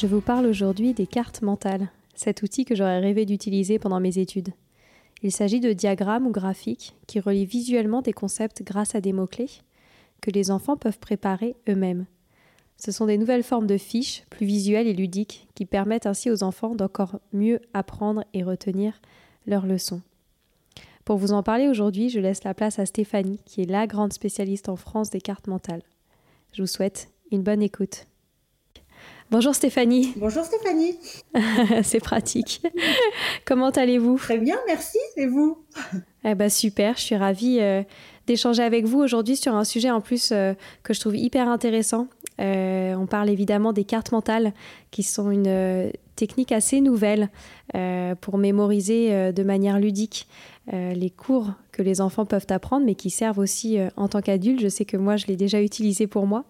Je 0.00 0.06
vous 0.06 0.22
parle 0.22 0.46
aujourd'hui 0.46 0.94
des 0.94 1.06
cartes 1.06 1.42
mentales, 1.42 1.90
cet 2.14 2.42
outil 2.42 2.64
que 2.64 2.74
j'aurais 2.74 3.00
rêvé 3.00 3.26
d'utiliser 3.26 3.78
pendant 3.78 4.00
mes 4.00 4.16
études. 4.16 4.48
Il 5.22 5.30
s'agit 5.30 5.60
de 5.60 5.74
diagrammes 5.74 6.26
ou 6.26 6.30
graphiques 6.30 6.94
qui 7.06 7.20
relient 7.20 7.44
visuellement 7.44 8.00
des 8.00 8.14
concepts 8.14 8.62
grâce 8.62 8.94
à 8.94 9.02
des 9.02 9.12
mots-clés 9.12 9.50
que 10.22 10.30
les 10.30 10.50
enfants 10.50 10.78
peuvent 10.78 10.98
préparer 10.98 11.54
eux-mêmes. 11.68 12.06
Ce 12.78 12.92
sont 12.92 13.04
des 13.04 13.18
nouvelles 13.18 13.42
formes 13.42 13.66
de 13.66 13.76
fiches, 13.76 14.24
plus 14.30 14.46
visuelles 14.46 14.86
et 14.86 14.94
ludiques, 14.94 15.46
qui 15.54 15.66
permettent 15.66 16.06
ainsi 16.06 16.30
aux 16.30 16.42
enfants 16.44 16.74
d'encore 16.74 17.20
mieux 17.34 17.60
apprendre 17.74 18.24
et 18.32 18.42
retenir 18.42 19.02
leurs 19.46 19.66
leçons. 19.66 20.00
Pour 21.04 21.18
vous 21.18 21.32
en 21.32 21.42
parler 21.42 21.68
aujourd'hui, 21.68 22.08
je 22.08 22.20
laisse 22.20 22.42
la 22.44 22.54
place 22.54 22.78
à 22.78 22.86
Stéphanie, 22.86 23.40
qui 23.44 23.60
est 23.60 23.70
la 23.70 23.86
grande 23.86 24.14
spécialiste 24.14 24.70
en 24.70 24.76
France 24.76 25.10
des 25.10 25.20
cartes 25.20 25.46
mentales. 25.46 25.82
Je 26.54 26.62
vous 26.62 26.66
souhaite 26.66 27.10
une 27.30 27.42
bonne 27.42 27.60
écoute. 27.60 28.06
Bonjour 29.30 29.54
Stéphanie. 29.54 30.12
Bonjour 30.16 30.44
Stéphanie. 30.44 30.98
C'est 31.84 32.00
pratique. 32.00 32.62
Comment 33.44 33.70
allez-vous? 33.70 34.16
Très 34.16 34.38
bien, 34.38 34.56
merci. 34.66 34.98
Et 35.16 35.26
vous? 35.26 35.56
Eh 36.24 36.34
ben, 36.34 36.50
Super, 36.50 36.96
je 36.96 37.02
suis 37.02 37.14
ravie 37.14 37.58
euh, 37.60 37.84
d'échanger 38.26 38.64
avec 38.64 38.86
vous 38.86 38.98
aujourd'hui 38.98 39.36
sur 39.36 39.54
un 39.54 39.62
sujet 39.62 39.92
en 39.92 40.00
plus 40.00 40.30
euh, 40.32 40.54
que 40.82 40.94
je 40.94 40.98
trouve 40.98 41.16
hyper 41.16 41.48
intéressant. 41.48 42.08
Euh, 42.40 42.96
on 42.96 43.06
parle 43.06 43.30
évidemment 43.30 43.72
des 43.72 43.84
cartes 43.84 44.10
mentales 44.10 44.52
qui 44.90 45.04
sont 45.04 45.30
une 45.30 45.92
technique 46.16 46.50
assez 46.50 46.80
nouvelle 46.80 47.28
pour 48.20 48.38
mémoriser 48.38 49.32
de 49.32 49.42
manière 49.42 49.78
ludique 49.78 50.26
les 50.72 51.10
cours 51.10 51.52
que 51.70 51.82
les 51.82 52.00
enfants 52.00 52.24
peuvent 52.24 52.46
apprendre, 52.48 52.84
mais 52.86 52.94
qui 52.94 53.10
servent 53.10 53.38
aussi 53.38 53.78
en 53.96 54.08
tant 54.08 54.20
qu'adultes. 54.20 54.60
Je 54.60 54.68
sais 54.68 54.84
que 54.84 54.96
moi, 54.96 55.16
je 55.16 55.26
l'ai 55.26 55.36
déjà 55.36 55.60
utilisé 55.62 56.06
pour 56.06 56.26
moi. 56.26 56.44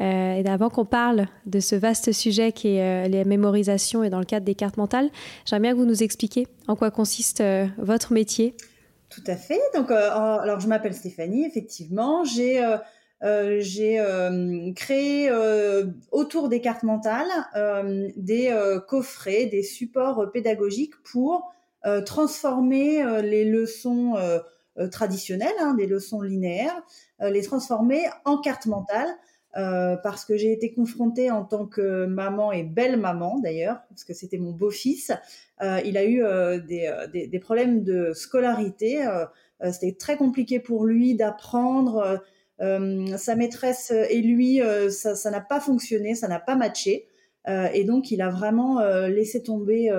Euh, 0.00 0.42
avant 0.46 0.68
qu'on 0.68 0.84
parle 0.84 1.26
de 1.46 1.58
ce 1.60 1.74
vaste 1.74 2.12
sujet 2.12 2.52
qui 2.52 2.76
est 2.76 3.06
euh, 3.06 3.08
les 3.08 3.24
mémorisations 3.24 4.04
et 4.04 4.10
dans 4.10 4.18
le 4.18 4.24
cadre 4.24 4.44
des 4.44 4.54
cartes 4.54 4.76
mentales, 4.76 5.10
j'aimerais 5.44 5.60
bien 5.60 5.72
que 5.72 5.78
vous 5.78 5.86
nous 5.86 6.02
expliquiez 6.02 6.46
en 6.68 6.76
quoi 6.76 6.90
consiste 6.90 7.40
euh, 7.40 7.66
votre 7.78 8.12
métier. 8.12 8.54
Tout 9.08 9.24
à 9.26 9.36
fait. 9.36 9.60
Donc, 9.74 9.90
alors 9.90 10.60
je 10.60 10.68
m'appelle 10.68 10.94
Stéphanie, 10.94 11.46
effectivement. 11.46 12.24
J'ai 12.24 12.60
j'ai 13.60 14.02
créé 14.74 15.30
autour 16.10 16.48
des 16.48 16.60
cartes 16.60 16.82
mentales 16.82 17.28
des 18.16 18.52
coffrets, 18.88 19.46
des 19.46 19.62
supports 19.62 20.30
pédagogiques 20.32 20.96
pour 21.04 21.52
transformer 22.04 23.22
les 23.22 23.44
leçons 23.44 24.16
traditionnelles, 24.90 25.54
hein, 25.60 25.74
des 25.74 25.86
leçons 25.86 26.20
linéaires, 26.20 26.82
les 27.20 27.42
transformer 27.42 28.02
en 28.24 28.38
cartes 28.38 28.66
mentales 28.66 29.16
euh, 29.56 29.96
parce 29.96 30.26
que 30.26 30.36
j'ai 30.36 30.52
été 30.52 30.74
confrontée 30.74 31.30
en 31.30 31.42
tant 31.42 31.66
que 31.66 32.04
maman 32.04 32.52
et 32.52 32.62
belle 32.62 32.98
maman 32.98 33.38
d'ailleurs, 33.38 33.80
parce 33.88 34.04
que 34.04 34.12
c'était 34.12 34.36
mon 34.36 34.52
beau-fils. 34.52 35.12
Euh, 35.62 35.80
il 35.84 35.96
a 35.96 36.04
eu 36.04 36.22
euh, 36.22 36.58
des, 36.58 37.38
problèmes 37.40 37.82
de 37.82 38.12
scolarité. 38.12 39.06
c'était 39.72 39.96
très 39.98 40.16
compliqué 40.16 40.60
pour 40.60 40.84
lui 40.84 41.14
d'apprendre. 41.14 42.22
sa 42.58 43.34
maîtresse 43.34 43.92
et 44.10 44.20
lui, 44.20 44.60
ça 44.90 45.30
n'a 45.30 45.40
pas 45.40 45.60
fonctionné, 45.60 46.14
ça 46.14 46.28
n'a 46.28 46.40
pas 46.40 46.56
matché. 46.56 47.06
et 47.48 47.84
donc, 47.84 48.10
il 48.10 48.20
a 48.20 48.28
vraiment 48.28 48.80
laissé 49.06 49.42
tomber, 49.42 49.90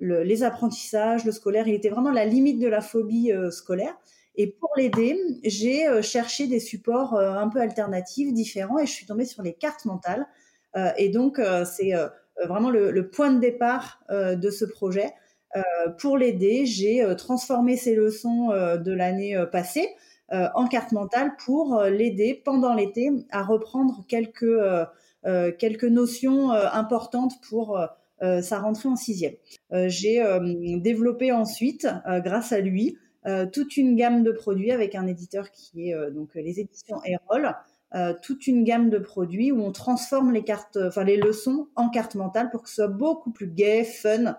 les 0.00 0.42
apprentissages, 0.42 1.24
le 1.24 1.30
scolaire. 1.30 1.68
Il 1.68 1.74
était 1.74 1.90
vraiment 1.90 2.10
à 2.10 2.14
la 2.14 2.24
limite 2.24 2.58
de 2.58 2.68
la 2.68 2.80
phobie 2.80 3.30
scolaire. 3.50 3.96
Et 4.36 4.48
pour 4.48 4.70
l'aider, 4.76 5.18
j'ai 5.44 5.88
euh, 5.88 6.02
cherché 6.02 6.46
des 6.46 6.60
supports 6.60 7.14
euh, 7.14 7.32
un 7.32 7.48
peu 7.48 7.60
alternatifs, 7.60 8.32
différents, 8.32 8.78
et 8.78 8.86
je 8.86 8.92
suis 8.92 9.06
tombée 9.06 9.24
sur 9.24 9.42
les 9.42 9.54
cartes 9.54 9.84
mentales. 9.86 10.26
Euh, 10.76 10.90
et 10.98 11.08
donc, 11.08 11.40
c'est 11.64 11.92
vraiment 12.44 12.68
le, 12.68 13.08
point 13.08 13.32
de 13.32 13.40
départ 13.40 14.02
de 14.10 14.50
ce 14.50 14.66
projet. 14.66 15.14
pour 15.98 16.18
l'aider, 16.18 16.66
j'ai 16.66 17.02
transformé 17.16 17.78
ces 17.78 17.94
leçons 17.94 18.48
de 18.48 18.92
l'année 18.92 19.42
passée 19.50 19.88
en 20.30 20.66
cartes 20.66 20.92
mentales 20.92 21.32
pour 21.42 21.80
l'aider 21.84 22.42
pendant 22.44 22.74
l'été 22.74 23.10
à 23.30 23.42
reprendre 23.42 24.04
quelques, 24.06 24.44
quelques 25.58 25.84
notions 25.84 26.50
importantes 26.50 27.40
pour 27.48 27.80
sa 28.20 28.58
rentrée 28.58 28.90
en 28.90 28.96
sixième. 28.96 29.36
j'ai 29.86 30.22
développé 30.82 31.32
ensuite, 31.32 31.88
grâce 32.22 32.52
à 32.52 32.60
lui, 32.60 32.98
toute 33.52 33.76
une 33.76 33.96
gamme 33.96 34.22
de 34.22 34.30
produits 34.30 34.70
avec 34.70 34.94
un 34.94 35.06
éditeur 35.06 35.50
qui 35.50 35.88
est 35.88 35.94
euh, 35.94 36.10
donc 36.10 36.34
les 36.34 36.60
éditions 36.60 37.00
Erol. 37.04 37.54
Euh, 37.94 38.14
toute 38.20 38.46
une 38.46 38.64
gamme 38.64 38.90
de 38.90 38.98
produits 38.98 39.52
où 39.52 39.62
on 39.62 39.70
transforme 39.72 40.32
les 40.32 40.42
cartes, 40.42 40.76
enfin 40.76 41.04
les 41.04 41.16
leçons 41.16 41.68
en 41.76 41.88
cartes 41.88 42.16
mentales 42.16 42.50
pour 42.50 42.62
que 42.62 42.68
ce 42.68 42.76
soit 42.76 42.88
beaucoup 42.88 43.30
plus 43.30 43.46
gai, 43.46 43.84
fun 43.84 44.36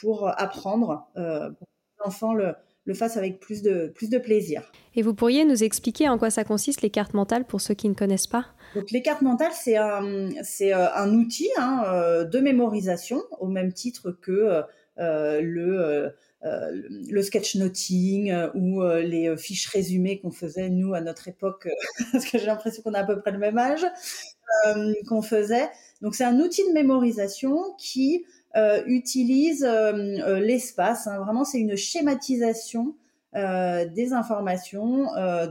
pour 0.00 0.26
apprendre, 0.40 1.10
pour 1.14 1.68
que 1.68 2.04
l'enfant 2.04 2.32
le, 2.32 2.54
le 2.86 2.94
fasse 2.94 3.18
avec 3.18 3.38
plus 3.38 3.60
de, 3.60 3.92
plus 3.94 4.08
de 4.08 4.16
plaisir. 4.16 4.72
Et 4.94 5.02
vous 5.02 5.12
pourriez 5.12 5.44
nous 5.44 5.62
expliquer 5.62 6.08
en 6.08 6.16
quoi 6.16 6.30
ça 6.30 6.44
consiste 6.44 6.80
les 6.80 6.88
cartes 6.88 7.12
mentales 7.12 7.44
pour 7.44 7.60
ceux 7.60 7.74
qui 7.74 7.90
ne 7.90 7.94
connaissent 7.94 8.26
pas? 8.26 8.46
Donc 8.74 8.90
les 8.90 9.02
cartes 9.02 9.20
mentales, 9.20 9.52
c'est 9.52 9.76
un, 9.76 10.30
c'est 10.42 10.72
un 10.72 11.12
outil 11.12 11.50
hein, 11.58 12.24
de 12.24 12.38
mémorisation 12.38 13.20
au 13.38 13.48
même 13.48 13.74
titre 13.74 14.10
que 14.10 14.62
le 14.96 16.14
euh, 16.42 16.70
le 17.10 17.22
sketchnoting 17.22 18.30
euh, 18.30 18.48
ou 18.54 18.82
euh, 18.82 19.02
les 19.02 19.36
fiches 19.36 19.66
résumées 19.66 20.20
qu'on 20.20 20.30
faisait 20.30 20.70
nous 20.70 20.94
à 20.94 21.02
notre 21.02 21.28
époque, 21.28 21.68
parce 22.12 22.24
que 22.24 22.38
j'ai 22.38 22.46
l'impression 22.46 22.82
qu'on 22.82 22.94
a 22.94 23.00
à 23.00 23.04
peu 23.04 23.20
près 23.20 23.30
le 23.30 23.38
même 23.38 23.58
âge, 23.58 23.84
qu'on 25.06 25.22
faisait. 25.22 25.68
Donc 26.00 26.14
c'est 26.14 26.24
un 26.24 26.40
outil 26.40 26.66
de 26.66 26.72
mémorisation 26.72 27.74
qui 27.78 28.24
utilise 28.86 29.64
l'espace. 29.64 31.06
Hein. 31.06 31.18
vraiment, 31.20 31.44
c'est 31.44 31.60
une 31.60 31.76
schématisation 31.76 32.96
des 33.32 34.12
informations 34.12 35.04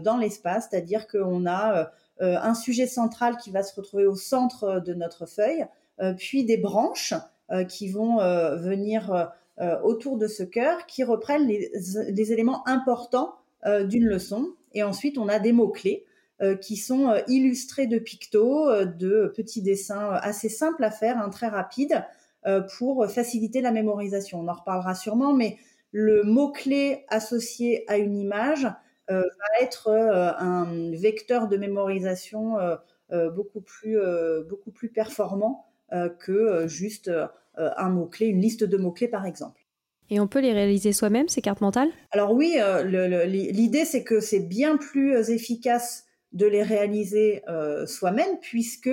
dans 0.03 0.17
l'espace, 0.17 0.67
c'est-à-dire 0.69 1.07
qu'on 1.07 1.45
a 1.45 1.91
un 2.19 2.53
sujet 2.53 2.87
central 2.87 3.37
qui 3.37 3.51
va 3.51 3.63
se 3.63 3.73
retrouver 3.73 4.05
au 4.05 4.15
centre 4.15 4.81
de 4.85 4.93
notre 4.93 5.25
feuille, 5.25 5.65
puis 6.17 6.43
des 6.43 6.57
branches 6.57 7.13
qui 7.69 7.89
vont 7.89 8.17
venir 8.17 9.31
autour 9.83 10.17
de 10.17 10.27
ce 10.27 10.43
cœur 10.43 10.85
qui 10.85 11.03
reprennent 11.03 11.47
les, 11.47 11.71
les 12.09 12.31
éléments 12.31 12.67
importants 12.67 13.35
d'une 13.65 14.05
leçon. 14.05 14.53
Et 14.73 14.83
ensuite, 14.83 15.17
on 15.17 15.27
a 15.27 15.39
des 15.39 15.51
mots-clés 15.51 16.05
qui 16.61 16.77
sont 16.77 17.13
illustrés 17.27 17.87
de 17.87 17.99
pictos, 17.99 18.85
de 18.85 19.33
petits 19.35 19.61
dessins 19.61 20.11
assez 20.21 20.47
simples 20.47 20.83
à 20.83 20.91
faire, 20.91 21.17
hein, 21.17 21.29
très 21.29 21.47
rapides, 21.47 22.05
pour 22.77 23.05
faciliter 23.07 23.59
la 23.59 23.71
mémorisation. 23.71 24.39
On 24.39 24.47
en 24.47 24.53
reparlera 24.53 24.95
sûrement, 24.95 25.33
mais 25.33 25.57
le 25.91 26.23
mot-clé 26.23 27.03
associé 27.09 27.83
à 27.89 27.97
une 27.97 28.17
image 28.17 28.63
va 29.09 29.23
être 29.59 29.89
un 29.89 30.91
vecteur 30.91 31.49
de 31.49 31.57
mémorisation 31.57 32.55
beaucoup 33.11 33.59
plus 33.59 33.97
beaucoup 34.47 34.71
plus 34.71 34.89
performant 34.89 35.65
que 36.19 36.67
juste 36.67 37.11
un 37.77 37.89
mot-clé, 37.89 38.27
une 38.27 38.41
liste 38.41 38.63
de 38.63 38.77
mots-clés 38.77 39.07
par 39.07 39.25
exemple. 39.25 39.61
Et 40.09 40.19
on 40.19 40.27
peut 40.27 40.39
les 40.39 40.53
réaliser 40.53 40.91
soi-même, 40.91 41.29
ces 41.29 41.41
cartes 41.41 41.61
mentales? 41.61 41.89
Alors 42.11 42.33
oui, 42.33 42.57
l'idée 42.85 43.85
c'est 43.85 44.03
que 44.03 44.19
c'est 44.19 44.39
bien 44.39 44.77
plus 44.77 45.29
efficace 45.29 46.05
de 46.31 46.45
les 46.47 46.63
réaliser 46.63 47.43
soi-même 47.85 48.39
puisque 48.41 48.89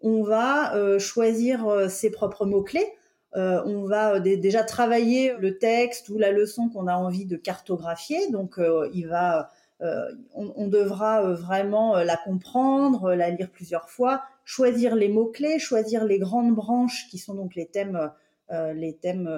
on 0.00 0.22
va 0.22 0.98
choisir 0.98 1.88
ses 1.88 2.10
propres 2.10 2.44
mots-clés. 2.44 2.86
on 3.34 3.86
va 3.86 4.20
déjà 4.20 4.62
travailler 4.62 5.32
le 5.38 5.56
texte 5.56 6.10
ou 6.10 6.18
la 6.18 6.30
leçon 6.30 6.68
qu'on 6.68 6.88
a 6.88 6.94
envie 6.94 7.24
de 7.24 7.36
cartographier. 7.36 8.30
Donc, 8.30 8.60
il 8.92 9.06
va 9.06 9.50
euh, 9.82 10.10
on, 10.34 10.68
devra 10.68 11.22
euh, 11.22 11.34
vraiment 11.34 11.96
euh, 11.96 12.04
la 12.04 12.18
comprendre, 12.18 13.14
la 13.14 13.30
lire 13.30 13.50
plusieurs 13.50 13.88
fois, 13.88 14.22
choisir 14.50 14.96
les 14.96 15.08
mots-clés, 15.08 15.60
choisir 15.60 16.04
les 16.04 16.18
grandes 16.18 16.52
branches 16.52 17.06
qui 17.08 17.18
sont 17.18 17.34
donc 17.34 17.54
les 17.54 17.66
thèmes, 17.66 18.10
les 18.50 18.96
thèmes 18.96 19.30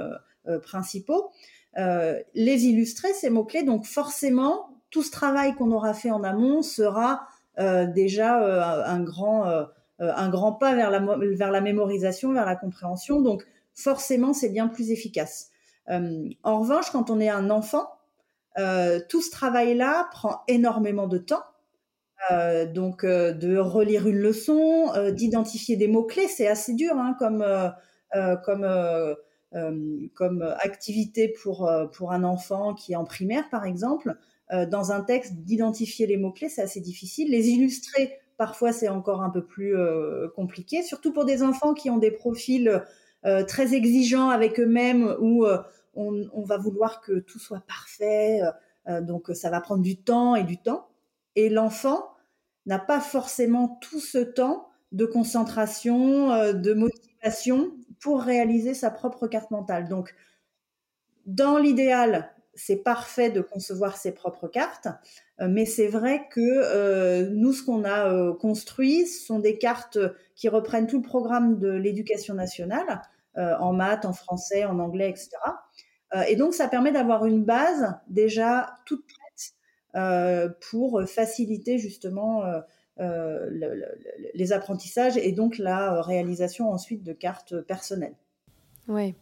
principaux, 0.62 1.30
les 1.76 2.64
illustrer, 2.64 3.12
ces 3.12 3.28
mots-clés. 3.28 3.62
Donc 3.62 3.84
forcément, 3.84 4.80
tout 4.88 5.02
ce 5.02 5.10
travail 5.10 5.54
qu'on 5.54 5.70
aura 5.70 5.92
fait 5.92 6.10
en 6.10 6.24
amont 6.24 6.62
sera 6.62 7.26
déjà 7.58 8.86
un 8.86 9.02
grand 9.02 9.66
un 9.98 10.28
grand 10.30 10.52
pas 10.54 10.74
vers 10.74 10.90
la, 10.90 10.98
vers 11.34 11.50
la 11.50 11.60
mémorisation, 11.60 12.32
vers 12.32 12.46
la 12.46 12.56
compréhension. 12.56 13.20
Donc 13.20 13.44
forcément, 13.74 14.32
c'est 14.32 14.48
bien 14.48 14.68
plus 14.68 14.92
efficace. 14.92 15.50
en 15.88 16.58
revanche, 16.60 16.90
quand 16.90 17.10
on 17.10 17.20
est 17.20 17.28
un 17.28 17.50
enfant, 17.50 17.86
euh, 18.58 19.00
tout 19.08 19.22
ce 19.22 19.30
travail-là 19.30 20.08
prend 20.10 20.42
énormément 20.48 21.06
de 21.06 21.18
temps. 21.18 21.42
Euh, 22.30 22.66
donc 22.66 23.04
euh, 23.04 23.32
de 23.32 23.56
relire 23.56 24.06
une 24.06 24.18
leçon, 24.18 24.92
d'identifier 25.12 25.76
des 25.76 25.88
mots-clés, 25.88 26.28
c'est 26.28 26.46
assez 26.46 26.74
dur 26.74 26.94
hein, 26.96 27.16
comme, 27.18 27.44
comme, 28.44 29.16
comme 30.14 30.54
activité 30.60 31.34
pour, 31.42 31.70
pour 31.92 32.12
un 32.12 32.24
enfant 32.24 32.74
qui 32.74 32.92
est 32.92 32.96
en 32.96 33.04
primaire, 33.04 33.48
par 33.50 33.64
exemple. 33.64 34.16
dans 34.50 34.92
un 34.92 35.02
texte, 35.02 35.34
d'identifier 35.36 36.06
les 36.06 36.16
mots-clés, 36.16 36.48
c'est 36.48 36.62
assez 36.62 36.80
difficile. 36.80 37.30
Les 37.30 37.48
illustrer, 37.48 38.18
parfois, 38.36 38.72
c'est 38.72 38.88
encore 38.88 39.22
un 39.22 39.30
peu 39.30 39.44
plus 39.44 39.74
compliqué, 40.36 40.82
surtout 40.82 41.12
pour 41.12 41.24
des 41.24 41.42
enfants 41.42 41.74
qui 41.74 41.90
ont 41.90 41.98
des 41.98 42.10
profils 42.10 42.82
très 43.48 43.74
exigeants 43.74 44.28
avec 44.28 44.60
eux-mêmes 44.60 45.16
ou 45.20 45.46
on, 45.94 46.42
va 46.42 46.56
vouloir 46.56 47.00
que 47.00 47.18
tout 47.20 47.38
soit 47.38 47.62
parfait, 47.66 48.42
euh, 48.42 48.50
euh, 48.88 49.00
donc 49.00 49.30
ça 49.34 49.50
va 49.50 49.60
prendre 49.60 49.82
du 49.82 49.96
temps 49.96 50.34
et 50.36 50.44
du 50.44 50.58
temps. 50.58 50.88
Et 51.36 51.48
l'enfant 51.48 52.11
n'a 52.66 52.78
pas 52.78 53.00
forcément 53.00 53.78
tout 53.80 54.00
ce 54.00 54.18
temps 54.18 54.68
de 54.92 55.06
concentration, 55.06 56.32
euh, 56.32 56.52
de 56.52 56.74
motivation 56.74 57.72
pour 58.00 58.22
réaliser 58.22 58.74
sa 58.74 58.90
propre 58.90 59.26
carte 59.26 59.50
mentale. 59.50 59.88
Donc, 59.88 60.14
dans 61.26 61.58
l'idéal, 61.58 62.32
c'est 62.54 62.82
parfait 62.82 63.30
de 63.30 63.40
concevoir 63.40 63.96
ses 63.96 64.12
propres 64.12 64.48
cartes, 64.48 64.88
mais 65.38 65.64
c'est 65.64 65.86
vrai 65.86 66.28
que 66.30 67.28
nous, 67.30 67.52
ce 67.52 67.62
qu'on 67.62 67.84
a 67.84 68.34
construit, 68.34 69.06
ce 69.06 69.24
sont 69.24 69.38
des 69.38 69.56
cartes 69.56 69.98
qui 70.34 70.48
reprennent 70.48 70.86
tout 70.86 70.98
le 70.98 71.06
programme 71.06 71.58
de 71.58 71.70
l'éducation 71.70 72.34
nationale, 72.34 73.00
en 73.36 73.72
maths, 73.72 74.04
en 74.04 74.12
français, 74.12 74.64
en 74.64 74.80
anglais, 74.80 75.08
etc. 75.08 75.38
Euh, 76.14 76.22
et 76.28 76.36
donc, 76.36 76.54
ça 76.54 76.68
permet 76.68 76.92
d'avoir 76.92 77.26
une 77.26 77.44
base 77.44 77.94
déjà 78.08 78.78
toute 78.84 79.00
euh, 79.00 79.21
pour 80.70 81.02
faciliter 81.06 81.78
justement 81.78 82.42
euh, 83.00 83.50
les 84.34 84.52
apprentissages 84.52 85.16
et 85.16 85.32
donc 85.32 85.58
la 85.58 86.02
réalisation 86.02 86.70
ensuite 86.70 87.02
de 87.02 87.12
cartes 87.12 87.60
personnelles. 87.62 88.14
Ouais. 88.88 89.14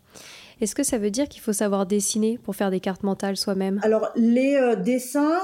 Est-ce 0.61 0.75
que 0.75 0.83
ça 0.83 0.99
veut 0.99 1.11
dire 1.11 1.29
qu'il 1.29 1.41
faut 1.41 1.53
savoir 1.53 1.87
dessiner 1.87 2.39
pour 2.39 2.57
faire 2.57 2.71
des 2.71 2.81
cartes 2.81 3.03
mentales 3.03 3.37
soi-même? 3.37 3.81
Alors 3.83 4.11
les 4.17 4.77
dessins 4.85 5.39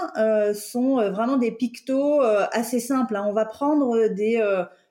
sont 0.55 0.97
vraiment 1.11 1.37
des 1.37 1.51
pictos 1.51 2.21
assez 2.21 2.81
simples. 2.81 3.17
Hein. 3.17 3.25
On 3.27 3.33
va 3.33 3.45
prendre 3.45 4.09
des, 4.09 4.43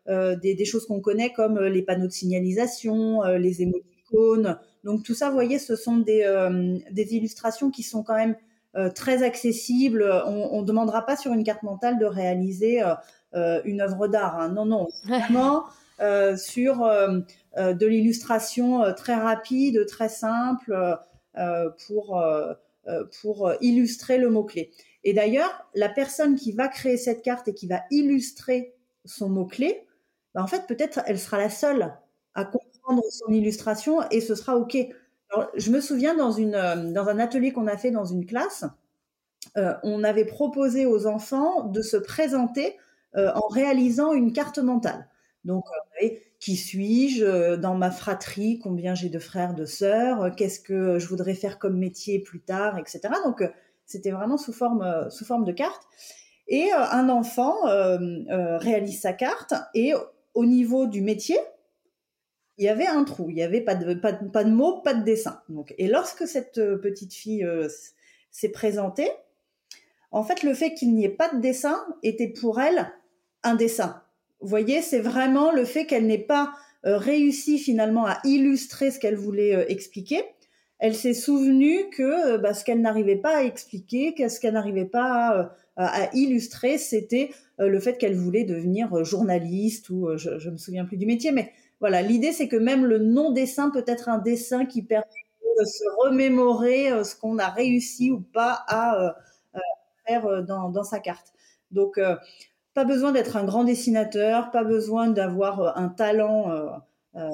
des, 0.08 0.56
des, 0.56 0.66
choses 0.66 0.86
qu'on 0.86 1.02
connaît 1.02 1.32
comme 1.32 1.60
les 1.60 1.82
panneaux 1.82 2.08
de 2.08 2.12
signalisation, 2.12 3.24
les 3.24 3.62
émoticônes, 3.62 4.58
donc 4.86 5.02
tout 5.02 5.16
ça, 5.16 5.30
vous 5.30 5.34
voyez, 5.34 5.58
ce 5.58 5.76
sont 5.76 5.98
des, 5.98 6.22
euh, 6.24 6.78
des 6.92 7.16
illustrations 7.16 7.72
qui 7.72 7.82
sont 7.82 8.04
quand 8.04 8.16
même 8.16 8.32
euh, 8.34 8.36
très 8.94 9.24
accessibles. 9.24 10.04
On 10.26 10.62
ne 10.62 10.66
demandera 10.66 11.06
pas 11.06 11.16
sur 11.16 11.34
une 11.34 11.44
carte 11.44 11.64
mentale 11.64 11.98
de 11.98 12.06
réaliser 12.06 12.84
euh, 13.34 13.62
une 13.64 13.82
œuvre 13.82 14.08
d'art. 14.08 14.40
Hein. 14.40 14.50
Non, 14.50 14.66
non, 14.66 14.88
vraiment 15.06 15.66
sur 16.00 16.88
de 17.58 17.86
l'illustration 17.86 18.94
très 18.96 19.16
rapide, 19.16 19.86
très 19.88 20.10
simple 20.10 20.98
pour 21.88 22.24
pour 23.22 23.52
illustrer 23.62 24.18
le 24.18 24.30
mot 24.30 24.44
clé. 24.44 24.72
Et 25.06 25.14
d'ailleurs, 25.14 25.70
la 25.76 25.88
personne 25.88 26.36
qui 26.36 26.52
va 26.52 26.68
créer 26.68 26.98
cette 26.98 27.22
carte 27.22 27.48
et 27.48 27.54
qui 27.54 27.68
va 27.68 27.84
illustrer 27.92 28.74
son 29.06 29.30
mot 29.30 29.46
clé, 29.46 29.86
bah, 30.34 30.42
en 30.44 30.48
fait, 30.48 30.66
peut-être 30.68 31.00
elle 31.06 31.20
sera 31.20 31.38
la 31.38 31.50
seule 31.50 31.94
à 32.34 32.44
comprendre 32.44 33.04
son 33.10 33.32
illustration 33.32 34.02
et 34.10 34.20
ce 34.20 34.36
sera 34.36 34.58
OK. 34.58 34.76
Je 35.56 35.72
me 35.72 35.82
souviens 35.82 36.16
euh, 36.18 36.92
dans 36.92 37.08
un 37.08 37.20
atelier 37.20 37.52
qu'on 37.52 37.68
a 37.68 37.78
fait 37.78 37.92
dans 37.92 38.06
une 38.06 38.26
classe, 38.26 38.66
euh, 39.58 39.74
on 39.84 40.04
avait 40.04 40.26
proposé 40.26 40.86
aux 40.86 41.08
enfants 41.08 41.64
de 41.64 41.82
se 41.82 41.98
présenter 41.98 42.78
euh, 43.16 43.32
en 43.34 43.48
réalisant 43.48 44.14
une 44.14 44.34
carte 44.34 44.60
mentale. 44.60 45.08
Donc, 45.44 45.66
qui 46.40 46.56
suis-je 46.56 47.56
dans 47.56 47.76
ma 47.76 47.92
fratrie 47.92 48.58
Combien 48.58 48.96
j'ai 48.96 49.10
de 49.10 49.20
frères, 49.20 49.54
de 49.54 49.66
sœurs 49.66 50.36
Qu'est-ce 50.36 50.60
que 50.60 50.98
je 50.98 51.08
voudrais 51.08 51.36
faire 51.36 51.60
comme 51.60 51.78
métier 51.78 52.18
plus 52.20 52.42
tard, 52.42 52.80
etc. 52.80 53.02
Donc, 53.24 53.44
c'était 53.86 54.10
vraiment 54.10 54.38
sous 54.38 54.54
forme, 54.54 55.08
sous 55.12 55.24
forme 55.24 55.46
de 55.46 55.52
carte. 55.52 55.84
Et 56.48 56.72
un 56.72 57.10
enfant 57.10 57.62
réalise 57.64 59.02
sa 59.02 59.14
carte 59.14 59.54
et 59.76 59.94
au 60.34 60.46
niveau 60.46 60.88
du 60.88 61.02
métier, 61.02 61.38
il 62.58 62.66
y 62.66 62.70
avait 62.70 62.88
un 62.88 63.04
trou, 63.04 63.30
il 63.30 63.38
y 63.38 63.44
avait 63.44 63.62
pas 63.62 63.76
de 63.76 63.94
pas 63.94 64.14
de, 64.14 64.50
mots, 64.50 64.82
pas 64.82 64.94
de 64.94 65.04
dessin. 65.04 65.42
Donc, 65.50 65.74
et 65.78 65.88
lorsque 65.88 66.28
cette 66.28 66.58
euh, 66.58 66.78
petite 66.78 67.14
fille 67.14 67.44
euh, 67.44 67.68
s'est 68.32 68.50
présentée, 68.50 69.10
en 70.12 70.24
fait, 70.24 70.44
le 70.44 70.54
fait 70.54 70.74
qu'il 70.74 70.94
n'y 70.94 71.04
ait 71.04 71.10
pas 71.10 71.34
de 71.34 71.42
dessin 71.42 71.86
était 72.02 72.30
pour 72.30 72.62
elle 72.62 72.92
un 73.44 73.56
dessin. 73.56 74.02
Vous 74.40 74.48
voyez, 74.48 74.82
c'est 74.82 75.00
vraiment 75.00 75.52
le 75.52 75.66
fait 75.66 75.86
qu'elle 75.86 76.08
n'ait 76.08 76.18
pas 76.18 76.54
euh, 76.86 76.98
réussi 76.98 77.58
finalement 77.58 78.06
à 78.06 78.20
illustrer 78.24 78.92
ce 78.92 79.00
qu'elle 79.00 79.18
voulait 79.18 79.66
expliquer. 79.70 80.24
Elle 80.80 80.96
s'est 80.96 81.14
souvenue 81.14 81.90
que 81.90 82.38
bah, 82.38 82.54
ce 82.54 82.64
qu'elle 82.64 82.82
n'arrivait 82.82 83.16
pas 83.16 83.38
à 83.38 83.44
expliquer, 83.44 84.14
ce 84.30 84.40
qu'elle 84.40 84.54
n'arrivait 84.54 84.86
pas 84.86 85.56
à, 85.78 86.04
à 86.04 86.14
illustrer, 86.14 86.78
c'était 86.78 87.32
le 87.58 87.80
fait 87.80 87.98
qu'elle 87.98 88.16
voulait 88.16 88.44
devenir 88.44 89.04
journaliste 89.06 89.90
ou 89.90 90.10
je, 90.18 90.38
je 90.38 90.50
me 90.50 90.58
souviens 90.58 90.84
plus 90.84 90.98
du 90.98 91.06
métier, 91.06 91.32
mais 91.32 91.54
voilà, 91.80 92.02
l'idée 92.02 92.32
c'est 92.32 92.48
que 92.48 92.56
même 92.56 92.86
le 92.86 93.00
non-dessin 93.00 93.70
peut 93.70 93.84
être 93.88 94.10
un 94.10 94.18
dessin 94.18 94.66
qui 94.66 94.82
permet 94.82 95.06
de 95.60 95.66
se 95.66 95.84
remémorer 96.04 96.92
euh, 96.92 97.04
ce 97.04 97.16
qu'on 97.16 97.38
a 97.38 97.50
réussi 97.50 98.12
ou 98.12 98.22
pas 98.22 98.64
à 98.68 99.02
euh, 99.02 99.12
euh, 99.56 99.60
faire 100.08 100.44
dans, 100.44 100.84
sa 100.84 101.00
carte. 101.00 101.34
Donc, 101.72 102.00
pas 102.74 102.86
besoin 102.86 103.12
d'être 103.12 103.38
un 103.38 103.44
grand 103.44 103.64
dessinateur, 103.64 104.52
pas 104.52 104.64
besoin 104.64 105.10
d'avoir 105.10 105.78
un 105.78 105.90
talent, 105.90 106.52
un 107.16 107.30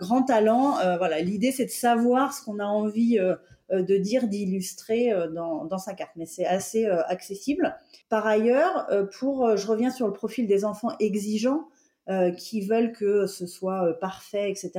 grand 0.00 0.22
talent. 0.22 0.78
voilà, 0.96 1.20
l'idée 1.20 1.52
c'est 1.52 1.66
de 1.66 1.70
savoir 1.70 2.32
ce 2.32 2.42
qu'on 2.42 2.58
a 2.60 2.64
envie 2.64 3.18
de 3.70 3.96
dire, 3.98 4.26
d'illustrer 4.26 5.12
dans, 5.34 5.66
dans, 5.66 5.78
sa 5.78 5.92
carte. 5.92 6.12
Mais 6.16 6.26
c'est 6.26 6.46
assez 6.46 6.86
accessible. 6.86 7.76
Par 8.08 8.26
ailleurs, 8.26 8.88
pour, 9.18 9.56
je 9.56 9.66
reviens 9.66 9.90
sur 9.90 10.06
le 10.06 10.14
profil 10.14 10.46
des 10.46 10.64
enfants 10.64 10.92
exigeants. 10.98 11.68
Euh, 12.10 12.32
qui 12.32 12.60
veulent 12.60 12.92
que 12.92 13.26
ce 13.26 13.46
soit 13.46 13.88
euh, 13.88 13.92
parfait, 13.94 14.50
etc. 14.50 14.72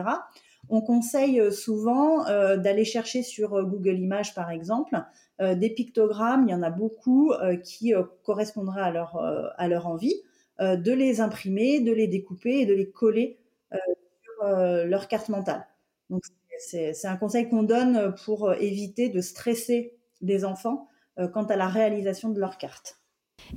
On 0.69 0.81
conseille 0.81 1.39
euh, 1.39 1.49
souvent 1.49 2.23
d'aller 2.23 2.85
chercher 2.85 3.23
sur 3.23 3.65
Google 3.65 3.97
Images, 3.97 4.35
par 4.35 4.51
exemple, 4.51 4.95
des 5.39 5.69
pictogrammes. 5.71 6.47
Il 6.47 6.51
y 6.51 6.53
en 6.53 6.61
a 6.61 6.69
beaucoup 6.69 7.33
qui 7.63 7.93
correspondraient 8.23 8.81
à 8.81 8.91
leur 8.91 9.17
à 9.57 9.67
leur 9.67 9.87
envie, 9.87 10.15
de 10.59 10.91
les 10.91 11.19
imprimer, 11.19 11.81
de 11.81 11.91
les 11.91 12.07
découper 12.07 12.61
et 12.61 12.65
de 12.65 12.73
les 12.73 12.89
coller 12.89 13.37
sur 13.71 14.47
leur 14.47 15.07
carte 15.07 15.29
mentale. 15.29 15.65
Donc 16.09 16.23
c'est 16.57 17.05
un 17.05 17.17
conseil 17.17 17.49
qu'on 17.49 17.63
donne 17.63 18.15
pour 18.23 18.53
éviter 18.53 19.09
de 19.09 19.21
stresser 19.21 19.97
les 20.21 20.45
enfants 20.45 20.87
quant 21.33 21.45
à 21.45 21.57
la 21.57 21.67
réalisation 21.67 22.29
de 22.29 22.39
leurs 22.39 22.57
cartes. 22.57 22.99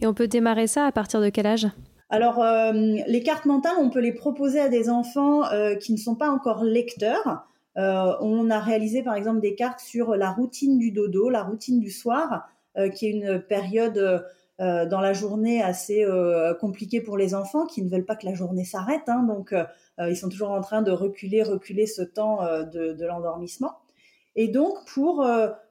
Et 0.01 0.07
on 0.07 0.15
peut 0.15 0.29
démarrer 0.29 0.67
ça 0.67 0.85
à 0.85 0.93
partir 0.93 1.21
de 1.21 1.29
quel 1.29 1.47
âge? 1.47 1.69
Alors, 2.11 2.43
les 2.73 3.23
cartes 3.23 3.45
mentales, 3.45 3.77
on 3.79 3.91
peut 3.91 4.01
les 4.01 4.15
proposer 4.15 4.61
à 4.61 4.69
des 4.69 4.89
enfants 4.89 5.43
qui 5.79 5.93
ne 5.93 5.99
sont 5.99 6.15
pas 6.15 6.31
encore 6.31 6.65
lecteurs. 6.65 7.47
on 7.77 8.51
a 8.51 8.61
réalisé 8.61 9.03
par 9.03 9.15
exemple 9.15 9.41
des 9.41 9.55
cartes 9.55 9.81
sur 9.81 10.17
la 10.17 10.31
routine 10.31 10.79
du 10.79 10.91
dodo, 10.91 11.29
la 11.29 11.43
routine 11.43 11.81
du 11.81 11.91
soir, 11.91 12.49
qui 12.95 13.07
est 13.07 13.11
une 13.11 13.43
période 13.43 14.25
euh, 14.61 14.87
dans 14.87 15.01
la 15.01 15.13
journée 15.13 15.63
assez 15.63 16.05
euh, 16.05 16.53
compliquée 16.53 17.01
pour 17.01 17.17
les 17.17 17.33
enfants 17.37 17.65
qui 17.65 17.81
ne 17.81 17.89
veulent 17.89 18.05
pas 18.05 18.17
que 18.17 18.27
la 18.27 18.35
journée 18.35 18.65
s'arrête. 18.65 19.03
Hein, 19.07 19.23
donc, 19.23 19.53
euh, 19.53 19.65
ils 20.01 20.17
sont 20.17 20.29
toujours 20.29 20.51
en 20.51 20.61
train 20.61 20.83
de 20.83 20.91
reculer, 20.91 21.45
reculer 21.45 21.87
ce 21.87 22.03
temps 22.03 22.41
de, 22.43 22.93
de 22.93 23.07
l'endormissement. 23.07 23.79
Et 24.41 24.47
donc, 24.47 24.85
pour 24.87 25.27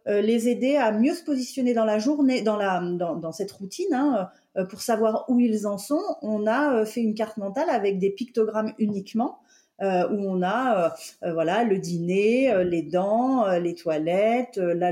les 0.05 0.50
aider 0.50 0.75
à 0.75 0.91
mieux 0.91 1.13
se 1.13 1.24
positionner 1.24 1.74
dans 1.74 1.86
la 1.86 2.00
journée, 2.00 2.41
dans, 2.41 3.31
cette 3.31 3.51
routine, 3.51 3.93
hein, 3.93 4.29
pour 4.69 4.81
savoir 4.81 5.24
où 5.29 5.39
ils 5.39 5.65
en 5.65 5.77
sont, 5.77 6.01
on 6.21 6.45
a 6.47 6.83
fait 6.83 7.00
une 7.00 7.13
carte 7.13 7.38
mentale 7.38 7.69
avec 7.69 7.97
des 7.97 8.09
pictogrammes 8.09 8.74
uniquement. 8.77 9.39
Euh, 9.79 10.09
où 10.09 10.27
on 10.27 10.41
a 10.41 10.95
euh, 11.24 11.33
voilà 11.33 11.63
le 11.63 11.77
dîner, 11.77 12.51
les 12.63 12.81
dents, 12.81 13.47
les 13.59 13.75
toilettes, 13.75 14.57
la, 14.57 14.91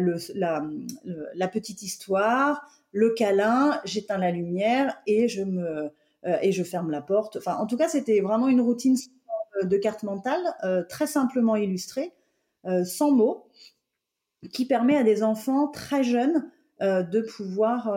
la, 1.34 1.48
petite 1.48 1.82
histoire, 1.82 2.70
le 2.92 3.10
câlin, 3.10 3.82
j'éteins 3.84 4.20
la 4.20 4.30
lumière 4.30 4.96
et 5.08 5.28
je 5.28 5.42
me 5.42 5.92
euh, 6.26 6.38
et 6.42 6.52
je 6.52 6.64
ferme 6.64 6.92
la 6.92 7.02
porte. 7.02 7.38
Enfin, 7.38 7.56
en 7.56 7.68
tout 7.68 7.78
cas, 7.78 7.88
c'était 7.88 8.20
vraiment 8.20 8.48
une 8.48 8.62
routine 8.62 8.98
euh, 9.62 9.66
de 9.66 9.78
carte 9.78 10.04
mentale 10.04 10.42
euh, 10.64 10.84
très 10.84 11.08
simplement 11.08 11.56
illustrée, 11.56 12.14
sans 12.84 13.12
mots, 13.12 13.48
qui 14.54 14.66
permet 14.66 14.98
à 14.98 15.04
des 15.04 15.24
enfants 15.24 15.68
très 15.68 16.04
jeunes 16.04 16.50
de 16.82 17.22
pouvoir 17.22 17.92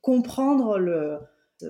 comprendre 0.00 0.78
le, 0.78 1.18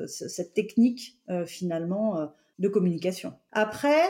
cette 0.06 0.54
technique 0.54 1.20
finalement 1.46 2.32
de 2.58 2.68
communication. 2.68 3.34
Après, 3.52 4.02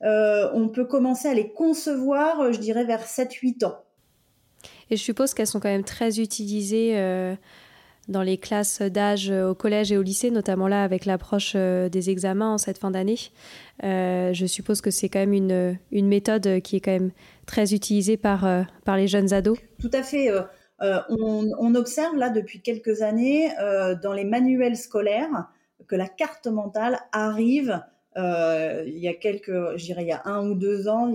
on 0.00 0.68
peut 0.68 0.84
commencer 0.84 1.28
à 1.28 1.34
les 1.34 1.52
concevoir, 1.52 2.52
je 2.52 2.58
dirais, 2.58 2.84
vers 2.84 3.04
7-8 3.04 3.64
ans. 3.66 3.82
Et 4.90 4.96
je 4.96 5.02
suppose 5.02 5.34
qu'elles 5.34 5.46
sont 5.46 5.60
quand 5.60 5.68
même 5.68 5.84
très 5.84 6.20
utilisées 6.20 6.98
euh, 6.98 7.34
dans 8.08 8.22
les 8.22 8.36
classes 8.36 8.82
d'âge 8.82 9.30
au 9.30 9.54
collège 9.54 9.92
et 9.92 9.96
au 9.96 10.02
lycée, 10.02 10.30
notamment 10.30 10.68
là 10.68 10.82
avec 10.82 11.04
l'approche 11.04 11.52
euh, 11.54 11.88
des 11.88 12.10
examens 12.10 12.54
en 12.54 12.58
cette 12.58 12.78
fin 12.78 12.90
d'année. 12.90 13.18
Euh, 13.84 14.32
je 14.32 14.46
suppose 14.46 14.80
que 14.80 14.90
c'est 14.90 15.08
quand 15.08 15.20
même 15.20 15.32
une, 15.32 16.08
méthode 16.08 16.60
qui 16.60 16.76
est 16.76 16.80
quand 16.80 16.92
même 16.92 17.12
très 17.46 17.74
utilisée 17.74 18.16
par, 18.16 18.46
les 18.96 19.08
jeunes 19.08 19.32
ados. 19.32 19.58
Tout 19.80 19.90
à 19.92 20.02
fait. 20.02 20.30
On, 20.80 21.74
observe 21.74 22.16
là 22.16 22.28
depuis 22.28 22.60
quelques 22.60 23.02
années 23.02 23.48
dans 24.02 24.12
les 24.12 24.24
manuels 24.24 24.76
scolaires 24.76 25.48
que 25.86 25.96
la 25.96 26.08
carte 26.08 26.46
mentale 26.48 26.98
arrive 27.12 27.80
il 28.16 28.98
y 28.98 29.08
a 29.08 29.14
quelques, 29.14 29.76
je 29.76 29.92
il 29.92 30.06
y 30.06 30.12
a 30.12 30.22
un 30.26 30.48
ou 30.48 30.54
deux 30.54 30.88
ans, 30.88 31.12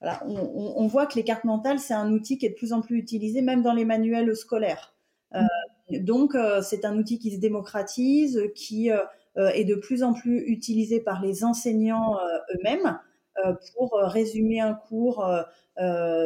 on, 0.00 0.86
voit 0.86 1.06
que 1.06 1.14
les 1.16 1.24
cartes 1.24 1.44
mentales, 1.44 1.78
c'est 1.78 1.94
un 1.94 2.12
outil 2.12 2.38
qui 2.38 2.46
est 2.46 2.50
de 2.50 2.54
plus 2.54 2.72
en 2.72 2.80
plus 2.80 2.98
utilisé, 2.98 3.42
même 3.42 3.62
dans 3.62 3.72
les 3.72 3.84
manuels 3.84 4.34
scolaires. 4.36 4.94
Euh, 5.34 5.40
donc, 5.90 6.34
euh, 6.34 6.62
c'est 6.62 6.84
un 6.84 6.96
outil 6.96 7.18
qui 7.18 7.34
se 7.34 7.40
démocratise, 7.40 8.42
qui 8.54 8.90
euh, 8.90 9.04
est 9.36 9.64
de 9.64 9.74
plus 9.74 10.02
en 10.02 10.12
plus 10.12 10.40
utilisé 10.46 11.00
par 11.00 11.22
les 11.22 11.44
enseignants 11.44 12.18
eux-mêmes 12.54 12.98
pour 13.76 13.92
résumer 14.02 14.60
un 14.60 14.74
cours, 14.74 15.24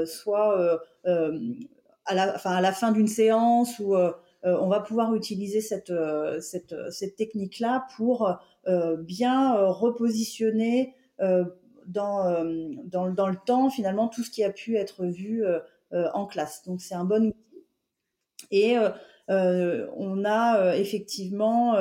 soit 0.07 0.81
à 1.05 2.15
la, 2.15 2.33
à 2.43 2.61
la 2.63 2.73
fin 2.73 2.91
d'une 2.91 3.07
séance 3.07 3.79
où 3.79 3.95
on 4.43 4.69
va 4.69 4.81
pouvoir 4.81 5.15
utiliser 5.15 5.61
cette, 5.61 5.93
cette, 6.41 6.75
cette 6.91 7.17
technique-là 7.17 7.87
pour 7.97 8.35
bien 9.05 9.55
repositionner 9.67 10.95
dans, 11.87 12.27
euh, 12.27 12.75
dans, 12.85 13.07
le 13.07 13.37
temps 13.45 13.71
finalement 13.71 14.09
tout 14.09 14.23
ce 14.23 14.31
qui 14.31 14.45
a 14.45 14.51
pu 14.51 14.77
être 14.77 15.05
vu 15.05 15.45
euh, 15.45 15.61
euh, 15.93 16.09
en 16.15 16.27
classe. 16.27 16.63
Donc 16.65 16.81
c'est 16.81 16.95
un 16.95 17.05
bon 17.05 17.29
outil. 17.29 17.37
Et 18.51 18.77
on 19.97 20.25
a 20.25 20.77
effectivement 20.77 21.75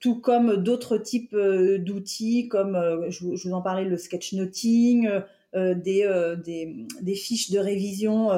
tout 0.00 0.20
comme 0.20 0.56
d'autres 0.56 0.98
types 0.98 1.36
d'outils, 1.36 2.48
comme 2.48 3.06
je, 3.08 3.24
vous 3.24 3.52
en 3.52 3.62
parlais, 3.62 3.84
le 3.84 3.96
sketchnoting, 3.96 5.08
euh, 5.54 5.74
des, 5.74 6.86
des, 7.00 7.14
fiches 7.14 7.50
de 7.50 7.58
révision 7.58 8.30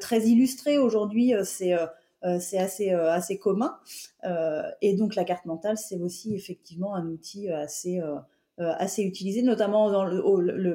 très 0.00 0.22
illustrées. 0.22 0.78
Aujourd'hui, 0.78 1.34
c'est 1.44 1.76
assez 2.58 3.38
commun. 3.38 3.76
et 4.80 4.94
donc 4.94 5.14
la 5.14 5.24
carte 5.24 5.44
mentale, 5.44 5.76
c'est 5.76 6.00
aussi 6.00 6.34
effectivement 6.34 6.94
un 6.94 7.06
outil 7.06 7.50
assez 7.50 8.00
euh, 8.60 8.86
utilisé, 8.98 9.42
notamment 9.42 9.90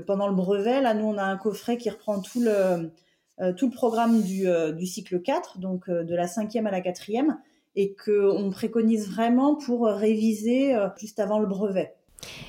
pendant 0.05 0.27
le 0.27 0.35
brevet. 0.35 0.81
Là, 0.81 0.93
nous, 0.93 1.05
on 1.05 1.17
a 1.17 1.23
un 1.23 1.37
coffret 1.37 1.77
qui 1.77 1.89
reprend 1.89 2.19
tout 2.19 2.41
le, 2.41 2.49
euh, 2.49 2.77
tout 3.55 3.67
le 3.67 3.71
programme 3.71 4.21
du, 4.21 4.47
euh, 4.47 4.71
du, 4.71 4.85
cycle 4.85 5.21
4, 5.21 5.59
donc 5.59 5.89
de 5.89 6.15
la 6.15 6.27
cinquième 6.27 6.67
à 6.67 6.71
la 6.71 6.81
quatrième, 6.81 7.37
et 7.75 7.93
qu'on 7.93 8.49
préconise 8.49 9.09
vraiment 9.09 9.55
pour 9.55 9.85
réviser 9.85 10.75
juste 10.97 11.19
avant 11.19 11.37
le 11.37 11.45
brevet. 11.45 11.93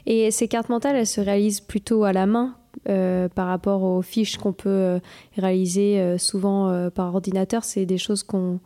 Et 0.06 0.30
ces 0.30 0.48
cartes 0.48 0.70
mentales, 0.70 0.96
elles 0.96 1.06
se 1.06 1.20
réalisent 1.20 1.60
plutôt 1.60 2.04
à 2.04 2.14
la 2.14 2.24
main 2.24 2.56
par 2.84 3.46
rapport 3.46 3.82
aux 3.82 4.00
fiches 4.00 4.38
qu'on 4.38 4.54
peut 4.54 5.00
réaliser 5.36 6.16
souvent 6.16 6.88
par 6.88 7.14
ordinateur. 7.14 7.62
C'est 7.64 7.84
des 7.84 7.98
choses 7.98 8.22
qu'on 8.22 8.60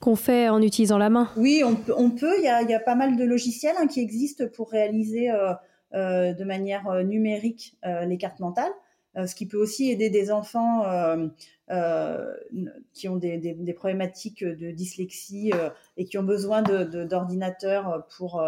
qu'on 0.00 0.16
fait 0.16 0.50
en 0.50 0.60
utilisant 0.60 0.98
la 0.98 1.08
main 1.08 1.30
Oui, 1.36 1.62
on 1.64 1.76
peut. 1.76 1.94
On 1.96 2.10
peut. 2.10 2.34
Il, 2.38 2.44
y 2.44 2.48
a, 2.48 2.60
il 2.60 2.68
y 2.68 2.74
a 2.74 2.80
pas 2.80 2.94
mal 2.94 3.16
de 3.16 3.24
logiciels 3.24 3.76
hein, 3.78 3.86
qui 3.86 4.00
existent 4.00 4.44
pour 4.54 4.70
réaliser 4.70 5.30
euh, 5.92 6.32
de 6.34 6.44
manière 6.44 6.88
euh, 6.88 7.02
numérique 7.02 7.76
euh, 7.84 8.04
les 8.04 8.16
cartes 8.16 8.38
mentales. 8.38 8.70
Ce 9.14 9.34
qui 9.34 9.46
peut 9.46 9.56
aussi 9.56 9.90
aider 9.90 10.10
des 10.10 10.30
enfants 10.30 10.84
qui 12.92 13.08
ont 13.08 13.16
des, 13.16 13.74
problématiques 13.76 14.44
de 14.44 14.70
dyslexie 14.70 15.52
et 15.96 16.04
qui 16.04 16.18
ont 16.18 16.22
besoin 16.22 16.62
d'ordinateurs 16.62 18.06
pour 18.16 18.42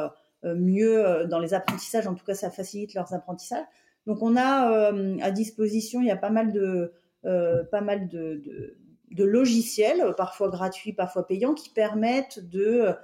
mieux 0.45 1.27
dans 1.29 1.39
les 1.39 1.55
apprentissages. 1.55 2.07
En 2.07 2.15
tout 2.15 2.25
cas, 2.25 2.35
ça 2.35 2.51
facilite 2.51 2.95
leurs 2.95 3.13
apprentissages. 3.15 3.65
Donc, 4.07 4.23
on 4.23 4.37
a 4.37 4.93
à 5.23 5.31
disposition, 5.31 6.01
il 6.01 6.07
y 6.07 6.11
a 6.11 6.17
pas 6.17 6.31
mal 6.31 6.53
de, 6.53 6.93
pas 7.23 7.81
mal 7.81 8.09
de, 8.09 8.77
logiciels, 9.19 10.15
parfois 10.17 10.49
gratuits, 10.49 10.93
parfois 10.93 11.27
payants, 11.27 11.55
qui 11.55 11.71
permettent 11.71 12.39
de 12.39 12.95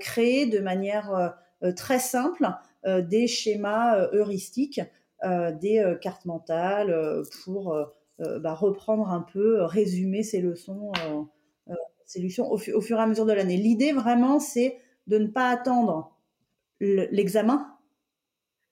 créer 0.00 0.46
de 0.46 0.60
manière 0.60 1.34
très 1.74 1.98
simple 1.98 2.48
euh, 2.86 3.02
des 3.02 3.26
schémas 3.26 3.96
euh, 3.96 4.08
heuristiques, 4.12 4.80
euh, 4.80 4.84
des 5.22 5.96
cartes 6.00 6.24
mentales 6.24 7.22
pour 7.44 7.76
bah, 8.18 8.54
reprendre 8.54 9.08
un 9.10 9.20
peu, 9.20 9.62
résumer 9.62 10.22
ces 10.22 10.40
leçons, 10.40 10.92
ces 12.06 12.20
leçons 12.20 12.44
au, 12.44 12.58
fur 12.58 12.98
et 12.98 13.02
à 13.02 13.06
mesure 13.06 13.26
de 13.26 13.32
l'année. 13.32 13.56
L'idée 13.56 13.92
vraiment, 13.92 14.40
c'est 14.40 14.78
de 15.06 15.18
ne 15.18 15.26
pas 15.26 15.50
attendre 15.50 16.16
l'examen 16.80 17.66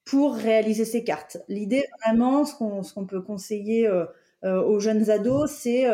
pour 0.04 0.34
réaliser 0.34 0.84
ces 0.84 1.02
cartes. 1.02 1.38
L'idée 1.48 1.84
vraiment, 2.04 2.44
ce 2.44 2.54
qu'on 2.94 3.06
peut 3.06 3.22
conseiller 3.22 3.90
aux 4.42 4.78
jeunes 4.78 5.10
ados, 5.10 5.50
c'est 5.50 5.86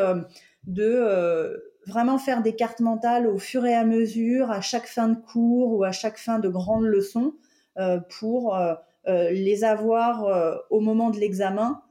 de 0.67 1.73
vraiment 1.87 2.19
faire 2.19 2.43
des 2.43 2.55
cartes 2.55 2.81
mentales 2.81 3.27
au 3.27 3.39
fur 3.39 3.67
et 3.67 3.75
à 3.75 3.85
mesure, 3.85 4.51
à 4.51 4.61
chaque 4.61 4.87
fin 4.87 5.09
de 5.09 5.19
cours 5.19 5.75
ou 5.75 5.85
à 5.85 5.93
chaque 5.93 6.19
fin 6.19 6.39
de 6.39 6.49
grande 6.49 6.85
leçon, 6.85 7.35
euh, 7.79 7.99
pour 8.21 8.57
euh, 8.57 8.75
euh, 8.75 8.75
les 9.07 9.65
avoir 9.65 10.65
au 10.71 10.81
moment 10.81 11.11
de 11.11 11.19
l'examen 11.19 11.83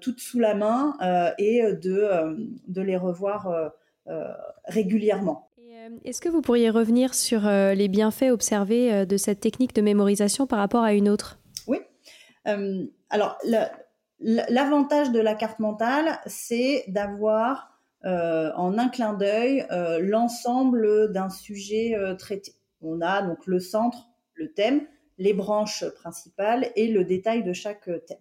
toutes 0.00 0.20
sous 0.20 0.38
la 0.38 0.54
main 0.54 0.96
et 1.38 1.62
de, 1.62 2.36
de 2.66 2.82
les 2.82 2.96
revoir 2.96 3.72
régulièrement. 4.64 5.50
Est-ce 6.04 6.20
que 6.20 6.28
vous 6.28 6.42
pourriez 6.42 6.70
revenir 6.70 7.14
sur 7.14 7.42
les 7.42 7.88
bienfaits 7.88 8.30
observés 8.30 9.06
de 9.06 9.16
cette 9.16 9.40
technique 9.40 9.74
de 9.74 9.82
mémorisation 9.82 10.46
par 10.46 10.58
rapport 10.58 10.82
à 10.82 10.92
une 10.92 11.08
autre? 11.08 11.38
Oui. 11.66 11.78
alors, 12.44 13.38
l'avantage 14.20 15.10
de 15.10 15.20
la 15.20 15.34
carte 15.34 15.58
mentale, 15.58 16.20
c'est 16.26 16.84
d'avoir 16.88 17.78
en 18.04 18.78
un 18.78 18.88
clin 18.88 19.14
d'œil 19.14 19.66
l'ensemble 20.00 21.12
d'un 21.12 21.30
sujet 21.30 21.94
traité. 22.18 22.52
On 22.82 23.00
a 23.00 23.22
donc 23.22 23.46
le 23.46 23.60
centre, 23.60 24.08
le 24.34 24.52
thème, 24.52 24.82
les 25.20 25.34
branches 25.34 25.84
principales 25.94 26.72
et 26.74 26.88
le 26.88 27.04
détail 27.04 27.44
de 27.44 27.52
chaque 27.52 27.84
thème. 28.06 28.18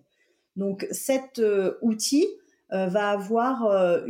Donc 0.56 0.86
cet 0.92 1.40
euh, 1.40 1.78
outil 1.82 2.28
euh, 2.74 2.88
va 2.88 3.10
avoir 3.10 3.66
euh, 3.66 4.02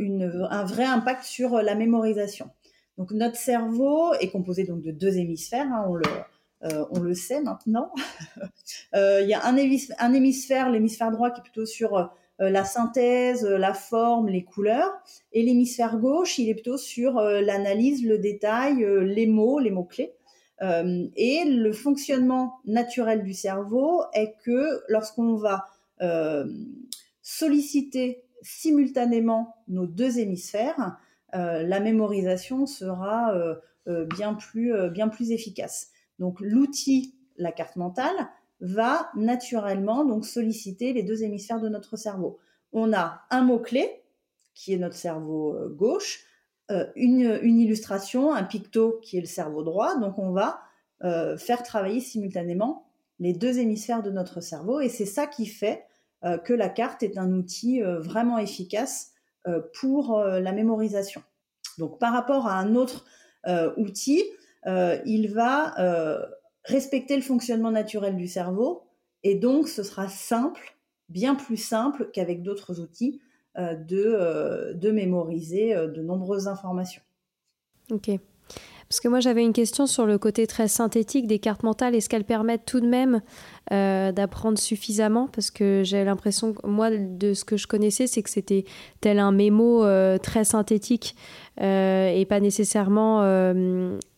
un 0.50 0.64
vrai 0.64 0.84
impact 0.84 1.22
sur 1.22 1.62
la 1.62 1.76
mémorisation. 1.76 2.50
Donc 2.98 3.12
notre 3.12 3.36
cerveau 3.36 4.12
est 4.14 4.28
composé 4.28 4.64
donc 4.64 4.82
de 4.82 4.90
deux 4.90 5.16
hémisphères, 5.16 5.68
hein, 5.72 5.86
on, 5.88 5.94
le, 5.94 6.04
on 6.90 7.00
le 7.00 7.14
sait 7.14 7.40
maintenant. 7.40 7.92
Il 8.92 9.26
y 9.26 9.32
a 9.32 9.46
un, 9.46 9.56
un 9.56 10.12
hémisphère, 10.12 10.68
l'hémisphère 10.68 11.12
droit 11.12 11.30
qui 11.30 11.40
est 11.40 11.44
plutôt 11.44 11.64
sur 11.64 12.10
la 12.38 12.64
synthèse, 12.64 13.46
la 13.46 13.72
forme, 13.72 14.28
les 14.28 14.44
couleurs. 14.44 14.92
Et 15.32 15.42
l'hémisphère 15.42 15.98
gauche, 15.98 16.38
il 16.38 16.50
est 16.50 16.54
plutôt 16.54 16.76
sur 16.76 17.20
l'analyse, 17.20 18.04
le 18.04 18.18
détail, 18.18 18.84
les 19.04 19.26
mots, 19.26 19.60
les 19.60 19.70
mots-clés. 19.70 20.12
Et 20.62 21.44
le 21.46 21.72
fonctionnement 21.72 22.60
naturel 22.66 23.22
du 23.22 23.32
cerveau 23.32 24.02
est 24.12 24.34
que 24.44 24.82
lorsqu'on 24.88 25.36
va 25.36 25.64
solliciter 27.22 28.24
simultanément 28.42 29.54
nos 29.68 29.86
deux 29.86 30.18
hémisphères, 30.18 30.98
la 31.32 31.80
mémorisation 31.80 32.66
sera 32.66 33.34
bien 33.86 34.34
plus 34.34 34.90
bien 34.90 35.08
plus 35.08 35.30
efficace. 35.30 35.88
Donc 36.18 36.40
l'outil, 36.40 37.14
la 37.38 37.52
carte 37.52 37.76
mentale, 37.76 38.28
va 38.60 39.10
naturellement 39.16 40.04
donc 40.04 40.26
solliciter 40.26 40.92
les 40.92 41.02
deux 41.02 41.22
hémisphères 41.22 41.60
de 41.60 41.68
notre 41.68 41.96
cerveau. 41.96 42.38
On 42.72 42.92
a 42.92 43.22
un 43.30 43.42
mot-clé, 43.42 44.02
qui 44.54 44.74
est 44.74 44.78
notre 44.78 44.96
cerveau 44.96 45.54
euh, 45.54 45.68
gauche, 45.68 46.24
euh, 46.70 46.86
une, 46.96 47.40
illustration, 47.42 48.32
un 48.32 48.44
picto, 48.44 49.00
qui 49.02 49.18
est 49.18 49.20
le 49.20 49.26
cerveau 49.26 49.62
droit. 49.62 49.98
Donc 49.98 50.18
on 50.18 50.30
va 50.30 50.60
euh, 51.04 51.36
faire 51.36 51.62
travailler 51.62 52.00
simultanément 52.00 52.86
les 53.18 53.32
deux 53.32 53.58
hémisphères 53.58 54.02
de 54.02 54.10
notre 54.10 54.40
cerveau. 54.40 54.80
Et 54.80 54.88
c'est 54.88 55.06
ça 55.06 55.26
qui 55.26 55.46
fait 55.46 55.84
que 56.44 56.52
la 56.52 56.68
carte 56.68 57.02
est 57.02 57.16
un 57.16 57.32
outil 57.32 57.80
vraiment 57.82 58.36
efficace 58.36 59.12
pour 59.72 60.18
la 60.22 60.52
mémorisation. 60.52 61.22
Donc 61.78 61.98
par 61.98 62.12
rapport 62.12 62.46
à 62.46 62.58
un 62.58 62.74
autre 62.74 63.06
outil, 63.78 64.22
il 64.66 65.30
va 65.32 65.74
respecter 66.64 67.16
le 67.16 67.22
fonctionnement 67.22 67.70
naturel 67.70 68.16
du 68.16 68.26
cerveau. 68.26 68.82
Et 69.22 69.34
donc, 69.34 69.68
ce 69.68 69.82
sera 69.82 70.08
simple, 70.08 70.76
bien 71.08 71.34
plus 71.34 71.56
simple 71.56 72.10
qu'avec 72.12 72.42
d'autres 72.42 72.80
outils, 72.80 73.20
euh, 73.20 73.29
de, 73.74 74.02
euh, 74.04 74.74
de 74.74 74.90
mémoriser 74.90 75.74
euh, 75.74 75.88
de 75.88 76.02
nombreuses 76.02 76.48
informations. 76.48 77.02
Ok. 77.90 78.10
Parce 78.88 79.00
que 79.00 79.06
moi, 79.06 79.20
j'avais 79.20 79.44
une 79.44 79.52
question 79.52 79.86
sur 79.86 80.04
le 80.04 80.18
côté 80.18 80.48
très 80.48 80.66
synthétique 80.66 81.28
des 81.28 81.38
cartes 81.38 81.62
mentales. 81.62 81.94
Est-ce 81.94 82.08
qu'elles 82.08 82.24
permettent 82.24 82.64
tout 82.66 82.80
de 82.80 82.88
même 82.88 83.20
d'apprendre 83.70 84.58
suffisamment? 84.58 85.28
Parce 85.28 85.52
que 85.52 85.82
j'ai 85.84 86.02
l'impression, 86.04 86.56
moi, 86.64 86.90
de 86.90 87.32
ce 87.32 87.44
que 87.44 87.56
je 87.56 87.68
connaissais, 87.68 88.08
c'est 88.08 88.20
que 88.20 88.30
c'était 88.30 88.64
tel 89.00 89.20
un 89.20 89.30
mémo 89.30 89.84
très 90.18 90.42
synthétique 90.42 91.14
et 91.60 92.26
pas 92.28 92.40
nécessairement 92.40 93.22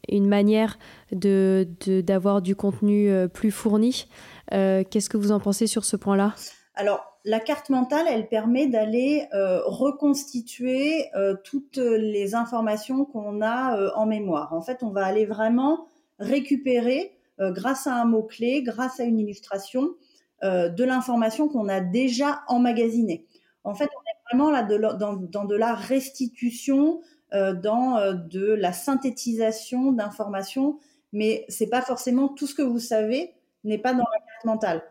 une 0.08 0.28
manière 0.28 0.78
de, 1.12 1.66
d'avoir 2.00 2.42
du 2.42 2.56
contenu 2.56 3.10
euh, 3.10 3.28
plus 3.28 3.50
fourni. 3.50 4.06
Euh, 4.52 4.82
qu'est-ce 4.88 5.08
que 5.08 5.16
vous 5.16 5.32
en 5.32 5.40
pensez 5.40 5.66
sur 5.66 5.84
ce 5.84 5.96
point-là? 5.96 6.34
Alors, 6.74 7.11
la 7.24 7.40
carte 7.40 7.70
mentale, 7.70 8.06
elle 8.08 8.28
permet 8.28 8.66
d'aller 8.66 9.26
euh, 9.32 9.60
reconstituer 9.64 11.10
toutes 11.44 11.76
les 11.76 12.34
informations 12.34 13.04
qu'on 13.04 13.42
a 13.42 13.94
en 13.94 14.06
mémoire. 14.06 14.52
En 14.52 14.60
fait, 14.60 14.82
on 14.82 14.90
va 14.90 15.04
aller 15.06 15.26
vraiment 15.26 15.86
récupérer, 16.18 17.16
grâce 17.38 17.86
à 17.86 17.94
un 17.94 18.04
mot-clé, 18.04 18.62
grâce 18.62 18.98
à 18.98 19.04
une 19.04 19.20
illustration, 19.20 19.94
de 20.42 20.84
l'information 20.84 21.48
qu'on 21.48 21.68
a 21.68 21.80
déjà 21.80 22.42
emmagasinée. 22.48 23.26
En 23.64 23.74
fait, 23.74 23.88
on 23.96 24.00
est 24.00 24.32
vraiment 24.32 24.50
là 24.50 24.62
dans, 24.62 25.14
dans, 25.14 25.44
de 25.44 25.56
la 25.56 25.74
restitution 25.74 27.00
euh, 27.34 27.54
dans 27.54 27.96
euh, 27.96 28.12
de 28.12 28.52
la 28.52 28.74
synthétisation 28.74 29.90
d'informations, 29.92 30.78
mais 31.14 31.46
c'est 31.48 31.68
pas 31.68 31.80
forcément 31.80 32.28
tout 32.28 32.46
ce 32.46 32.54
que 32.54 32.60
vous 32.60 32.78
savez 32.78 33.32
n'est 33.64 33.78
pas 33.78 33.92
dans 33.92 34.04
la 34.04 34.18
carte 34.18 34.44
mentale. 34.44 34.82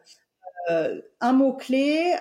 Euh, 0.69 1.01
un 1.19 1.33
mot 1.33 1.53
clé, 1.53 2.13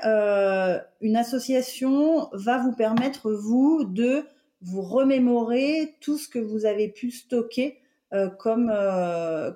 une 1.00 1.16
association 1.16 2.28
va 2.32 2.58
vous 2.58 2.72
permettre 2.72 3.30
vous 3.30 3.84
de 3.84 4.24
vous 4.62 4.82
remémorer 4.82 5.96
tout 6.00 6.18
ce 6.18 6.28
que 6.28 6.38
vous 6.38 6.66
avez 6.66 6.88
pu 6.88 7.10
stocker 7.10 7.78
comme 8.38 8.72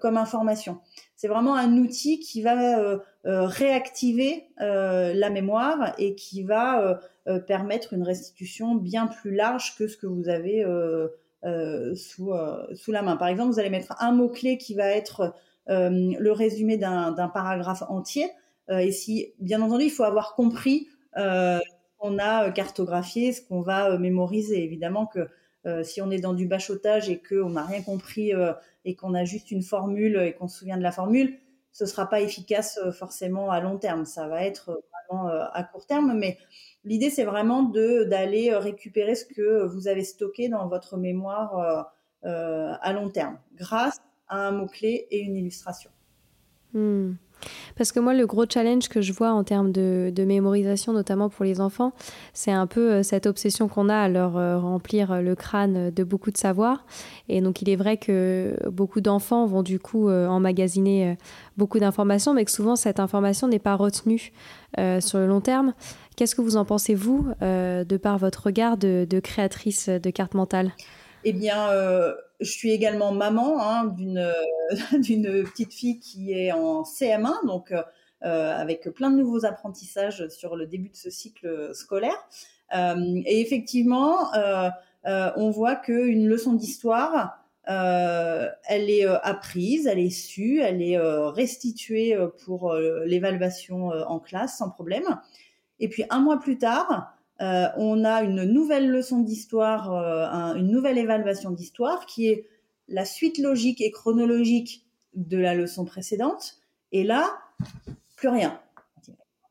comme 0.00 0.16
information. 0.16 0.78
C'est 1.16 1.28
vraiment 1.28 1.56
un 1.56 1.76
outil 1.76 2.20
qui 2.20 2.42
va 2.42 3.00
réactiver 3.24 4.48
la 4.58 5.30
mémoire 5.30 5.94
et 5.98 6.14
qui 6.14 6.42
va 6.42 7.00
euh, 7.26 7.38
permettre 7.38 7.94
une 7.94 8.02
restitution 8.02 8.74
bien 8.74 9.06
plus 9.06 9.35
large 9.35 9.76
que 9.78 9.88
ce 9.88 9.96
que 9.96 10.06
vous 10.06 10.28
avez 10.28 10.62
euh, 10.62 11.08
euh, 11.44 11.94
sous, 11.94 12.32
sous 12.74 12.92
la 12.92 13.00
main. 13.00 13.16
Par 13.16 13.28
exemple, 13.28 13.50
vous 13.50 13.58
allez 13.58 13.70
mettre 13.70 13.94
un 13.98 14.12
mot-clé 14.12 14.58
qui 14.58 14.74
va 14.74 14.88
être 14.88 15.35
le 15.66 16.30
résumé 16.30 16.76
d'un 16.76 17.30
paragraphe 17.32 17.82
entier. 17.88 18.30
Et 18.68 18.92
si, 18.92 19.35
bien 19.40 19.61
entendu, 19.61 19.85
il 19.85 19.90
faut 19.90 20.05
avoir 20.05 20.35
compris 20.35 20.88
qu'on 21.14 22.18
a 22.18 22.50
cartographié, 22.50 23.33
ce 23.33 23.42
qu'on 23.42 23.61
va 23.61 23.98
mémoriser. 23.98 24.62
Évidemment 24.64 25.07
que 25.07 25.29
si 25.85 26.00
on 26.00 26.11
est 26.11 26.18
dans 26.18 26.35
du 26.35 26.46
bachotage 26.46 27.09
et 27.11 27.20
qu'on 27.20 27.50
n'a 27.50 27.64
rien 27.64 27.83
compris 27.83 28.33
et 28.85 28.96
qu'on 28.96 29.14
a 29.14 29.24
juste 29.24 29.50
une 29.50 29.62
formule 29.62 30.16
et 30.18 30.33
qu'on 30.33 30.48
se 30.48 30.59
souvient 30.59 30.79
de 30.79 30.83
la 30.83 30.92
formule, 30.92 31.38
ce 31.72 31.87
sera 31.87 32.09
pas 32.09 32.20
efficace 32.20 32.81
forcément 32.98 33.50
à 33.50 33.61
long 33.61 33.77
terme. 33.77 34.07
Ça 34.07 34.29
va 34.29 34.44
être 34.44 34.83
vraiment 35.09 35.29
à 35.29 35.62
court 35.62 35.87
terme, 35.87 36.16
mais 36.18 36.38
L'idée, 36.85 37.09
c'est 37.09 37.24
vraiment 37.24 37.62
d'aller 37.62 38.50
euh, 38.50 38.59
récupérer 38.59 39.14
ce 39.14 39.24
que 39.24 39.64
vous 39.64 39.88
avez 39.88 40.05
stocké 40.05 40.48
dans 40.48 40.68
votre 40.68 40.96
mémoire 40.98 41.59
euh, 41.59 41.83
euh, 42.29 42.74
à 42.81 42.92
long 42.92 43.09
terme, 43.09 43.38
grâce 43.55 44.00
à 44.29 44.48
un 44.48 44.50
mot-clé 44.50 45.07
et 45.11 45.20
une 45.20 45.37
illustration. 45.37 45.90
Hmm. 46.74 47.14
Parce 47.76 47.92
que 47.92 48.00
moi, 48.00 48.14
le 48.14 48.26
gros 48.26 48.44
challenge 48.48 48.88
que 48.88 49.00
je 49.00 49.12
vois 49.12 49.30
en 49.30 49.44
termes 49.44 49.72
de, 49.72 50.12
mémorisation, 50.24 50.92
notamment 50.92 51.28
pour 51.28 51.44
les 51.44 51.61
enfants, 51.61 51.92
c'est 52.33 52.52
un 52.52 52.66
peu 52.66 53.02
cette 53.02 53.26
obsession 53.26 53.68
qu'on 53.68 53.88
a 53.88 53.96
à 53.96 54.09
leur 54.09 54.33
remplir 54.62 55.20
le 55.20 55.35
crâne 55.35 55.90
de 55.90 56.04
beaucoup 56.04 56.30
de 56.30 56.38
savoir. 56.38 56.85
Et 57.28 57.40
donc, 57.40 57.62
il 57.62 57.68
est 57.68 57.76
vrai 57.76 57.96
que 57.96 58.57
beaucoup 58.70 59.00
d'enfants 59.00 59.46
vont 59.46 59.62
du 59.62 59.78
coup 59.78 60.09
emmagasiner 60.09 61.18
beaucoup 61.57 61.78
d'informations, 61.78 62.33
mais 62.33 62.44
que 62.44 62.50
souvent 62.50 62.76
cette 62.76 63.00
information 63.00 63.48
n'est 63.48 63.59
pas 63.59 63.74
retenue 63.74 64.33
sur 65.00 65.18
le 65.18 65.26
long 65.26 65.40
terme. 65.40 65.74
Qu'est-ce 66.16 66.37
que 66.37 66.42
vous 66.42 66.57
en 66.57 66.64
pensez, 66.64 66.94
vous, 66.94 67.26
euh, 67.42 67.83
de 67.83 67.96
par 67.96 68.18
votre 68.18 68.44
regard 68.44 68.76
de, 68.76 69.20
créatrice 69.20 69.88
de 69.88 70.11
cartes 70.11 70.35
mentales? 70.35 70.72
Eh 71.24 71.33
bien, 71.33 71.70
euh, 71.70 72.14
je 72.40 72.50
suis 72.50 72.70
également 72.70 73.12
maman 73.12 73.60
hein, 73.60 73.86
d'une 73.86 74.24
petite 75.44 75.72
fille 75.72 75.98
qui 75.98 76.32
est 76.32 76.52
en 76.52 76.82
CM1, 76.82 77.46
donc 77.46 77.72
euh, 77.72 77.82
avec 78.22 78.88
plein 78.90 79.10
de 79.10 79.16
nouveaux 79.16 79.44
apprentissages 79.44 80.28
sur 80.28 80.56
le 80.56 80.66
début 80.66 80.88
de 80.88 80.96
ce 80.96 81.10
cycle 81.10 81.74
scolaire. 81.74 82.16
et 82.72 83.40
effectivement, 83.40 84.30
on 85.04 85.50
voit 85.50 85.76
qu'une 85.76 86.26
leçon 86.26 86.54
d'histoire, 86.54 87.38
elle 87.66 88.90
est 88.90 89.04
apprise, 89.04 89.86
elle 89.86 89.98
est 89.98 90.10
sue, 90.10 90.60
elle 90.60 90.82
est 90.82 90.98
restituée 90.98 92.16
pour 92.44 92.74
l'évaluation 92.74 93.88
en 93.88 94.18
classe 94.18 94.58
sans 94.58 94.70
problème. 94.70 95.04
Et 95.80 95.88
puis 95.88 96.04
un 96.10 96.20
mois 96.20 96.38
plus 96.38 96.58
tard, 96.58 97.13
euh, 97.40 97.66
on 97.76 98.04
a 98.04 98.22
une 98.22 98.44
nouvelle 98.44 98.90
leçon 98.90 99.20
d'histoire, 99.20 99.92
euh, 99.92 100.54
une 100.54 100.70
nouvelle 100.70 100.98
évaluation 100.98 101.50
d'histoire 101.50 102.06
qui 102.06 102.28
est 102.28 102.46
la 102.88 103.04
suite 103.04 103.38
logique 103.38 103.80
et 103.80 103.90
chronologique 103.90 104.86
de 105.14 105.38
la 105.38 105.54
leçon 105.54 105.84
précédente. 105.84 106.58
Et 106.92 107.02
là, 107.02 107.30
plus 108.16 108.28
rien. 108.28 108.60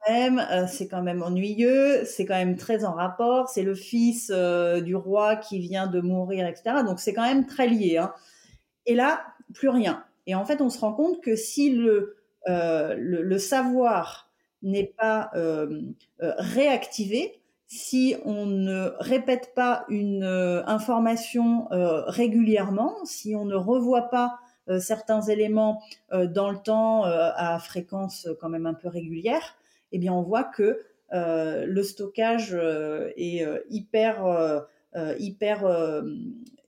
Euh, 0.09 0.65
c'est 0.67 0.87
quand 0.87 1.01
même 1.01 1.23
ennuyeux, 1.23 2.03
c'est 2.05 2.25
quand 2.25 2.35
même 2.35 2.57
très 2.57 2.83
en 2.83 2.93
rapport, 2.93 3.49
c'est 3.49 3.63
le 3.63 3.75
fils 3.75 4.31
du 4.31 4.95
roi 4.95 5.37
qui 5.37 5.59
vient 5.59 5.87
de 5.87 6.01
mourir, 6.01 6.45
etc. 6.45 6.83
Donc 6.85 6.99
c'est 6.99 7.13
quand 7.13 7.23
même 7.23 7.45
très 7.45 7.67
lié. 7.67 7.97
Hein. 7.97 8.13
Et 8.85 8.95
là, 8.95 9.25
plus 9.53 9.69
rien. 9.69 10.03
Et 10.25 10.35
en 10.35 10.45
fait, 10.45 10.61
on 10.61 10.69
se 10.69 10.79
rend 10.79 10.93
compte 10.93 11.21
que 11.21 11.35
si 11.35 11.69
le, 11.69 12.15
savoir 13.37 14.29
n'est 14.61 14.93
pas 14.97 15.31
réactivé 16.19 17.42
si 17.67 18.15
on 18.25 18.45
ne 18.45 18.91
répète 18.99 19.53
pas 19.55 19.85
une 19.89 20.23
euh, 20.23 20.63
information 20.65 21.67
régulièrement, 22.07 22.95
si 23.05 23.35
on 23.35 23.45
ne 23.45 23.55
revoit 23.55 24.09
pas 24.09 24.39
certains 24.79 25.21
éléments 25.21 25.81
dans 26.13 26.49
le 26.49 26.57
temps 26.57 27.03
à 27.03 27.59
fréquence 27.59 28.29
quand 28.39 28.47
même 28.47 28.65
un 28.65 28.73
peu 28.73 28.87
régulière, 28.87 29.57
eh 29.91 29.97
bien 29.99 30.13
on 30.13 30.21
voit 30.21 30.45
que 30.45 30.79
le 31.11 31.83
stockage 31.83 32.55
est 33.17 33.45
hyper 33.69 34.65
hyper 35.19 36.01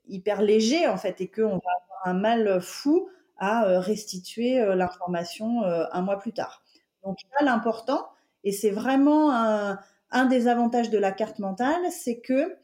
hyper 0.09 0.41
léger 0.41 0.87
en 0.87 0.97
fait 0.97 1.21
et 1.21 1.29
qu'on 1.29 1.43
va 1.43 1.71
avoir 1.83 2.01
un 2.03 2.13
mal 2.15 2.59
fou 2.61 3.07
à 3.37 3.79
restituer 3.79 4.57
l'information 4.75 5.63
un 5.63 6.01
mois 6.01 6.19
plus 6.19 6.33
tard. 6.33 6.65
Donc 7.05 7.19
là, 7.31 7.45
l'important, 7.45 8.09
et 8.43 8.51
c'est 8.51 8.71
vraiment 8.71 9.31
un, 9.31 9.79
des 10.23 10.47
avantages 10.47 10.89
de 10.89 10.97
la 10.97 11.11
carte 11.11 11.39
mentale, 11.39 11.81
c'est 11.91 12.19
que 12.19 12.55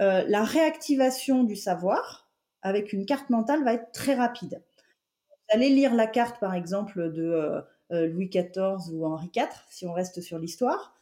euh, 0.00 0.24
la 0.28 0.44
réactivation 0.44 1.42
du 1.42 1.56
savoir 1.56 2.30
avec 2.62 2.92
une 2.92 3.04
carte 3.04 3.30
mentale 3.30 3.64
va 3.64 3.74
être 3.74 3.90
très 3.92 4.14
rapide. 4.14 4.62
Vous 5.28 5.56
allez 5.56 5.70
lire 5.70 5.94
la 5.94 6.06
carte, 6.06 6.38
par 6.38 6.54
exemple, 6.54 7.10
de 7.10 7.22
euh, 7.22 7.60
euh, 7.90 8.06
Louis 8.06 8.28
XIV 8.28 8.92
ou 8.92 9.04
Henri 9.04 9.30
IV, 9.34 9.48
si 9.68 9.86
on 9.86 9.92
reste 9.92 10.20
sur 10.20 10.38
l'histoire. 10.38 10.94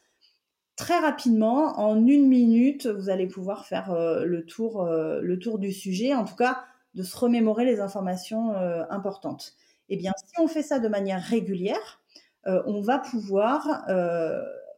très 0.77 0.99
rapidement, 0.99 1.79
en 1.79 2.07
une 2.07 2.29
minute, 2.29 2.87
vous 2.87 3.11
allez 3.11 3.27
pouvoir 3.27 3.67
faire 3.67 3.93
le 4.25 4.47
tour, 4.47 4.85
le 4.87 5.39
tour 5.39 5.59
du 5.59 5.73
sujet. 5.73 6.15
En 6.15 6.25
tout 6.25 6.37
cas, 6.37 6.63
de 6.95 7.03
se 7.03 7.17
remémorer 7.17 7.65
les 7.65 7.81
informations 7.81 8.55
importantes. 8.89 9.55
Eh 9.89 9.97
bien, 9.97 10.13
si 10.25 10.41
on 10.41 10.47
fait 10.47 10.63
ça 10.63 10.79
de 10.79 10.87
manière 10.87 11.21
régulière, 11.21 12.01
on 12.45 12.81
va 12.81 13.01
pouvoir 13.01 13.85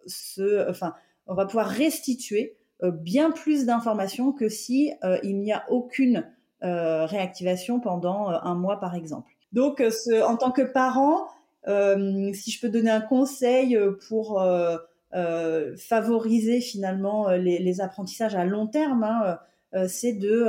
se, 0.07 0.71
enfin, 0.71 0.95
on 1.27 1.35
va 1.35 1.47
pouvoir 1.47 1.69
restituer 1.69 2.57
bien 2.83 3.31
plus 3.31 3.67
d'informations 3.67 4.33
que 4.33 4.49
si 4.49 4.93
il 5.23 5.39
n'y 5.41 5.53
a 5.53 5.65
aucune 5.71 6.27
réactivation 6.63 7.81
pendant 7.81 8.29
un 8.29 8.55
mois, 8.55 8.81
par 8.81 8.95
exemple. 8.95 9.31
Donc, 9.53 9.83
en 10.25 10.37
tant 10.37 10.51
que 10.51 10.63
parent, 10.63 11.27
si 11.67 12.51
je 12.51 12.61
peux 12.61 12.69
donner 12.69 12.91
un 12.91 13.01
conseil 13.01 13.79
pour 14.09 14.43
favoriser 15.77 16.61
finalement 16.61 17.31
les, 17.31 17.81
apprentissages 17.81 18.35
à 18.35 18.45
long 18.45 18.67
terme, 18.67 19.05
hein, 19.05 19.39
c'est 19.89 20.13
de, 20.13 20.47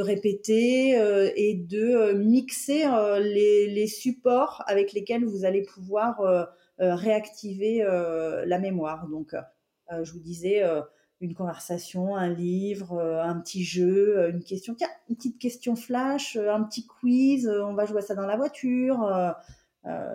répéter 0.00 0.90
et 1.36 1.54
de 1.54 2.12
mixer 2.12 2.84
les, 3.20 3.86
supports 3.86 4.62
avec 4.66 4.92
lesquels 4.92 5.24
vous 5.24 5.44
allez 5.44 5.62
pouvoir 5.62 6.48
réactiver 6.80 7.84
la 7.84 8.58
mémoire. 8.58 9.06
Donc, 9.08 9.34
je 9.90 10.12
vous 10.12 10.18
disais 10.18 10.62
une 11.20 11.34
conversation, 11.34 12.16
un 12.16 12.28
livre, 12.28 12.94
euh, 12.94 13.22
un 13.22 13.38
petit 13.40 13.62
jeu, 13.62 14.18
euh, 14.18 14.30
une 14.30 14.42
question, 14.42 14.74
tiens, 14.74 14.88
une 15.08 15.16
petite 15.16 15.38
question 15.38 15.76
flash, 15.76 16.36
euh, 16.36 16.52
un 16.52 16.62
petit 16.62 16.86
quiz, 16.86 17.46
on 17.46 17.74
va 17.74 17.84
jouer 17.84 18.00
ça 18.00 18.14
dans 18.14 18.26
la 18.26 18.36
voiture. 18.36 18.98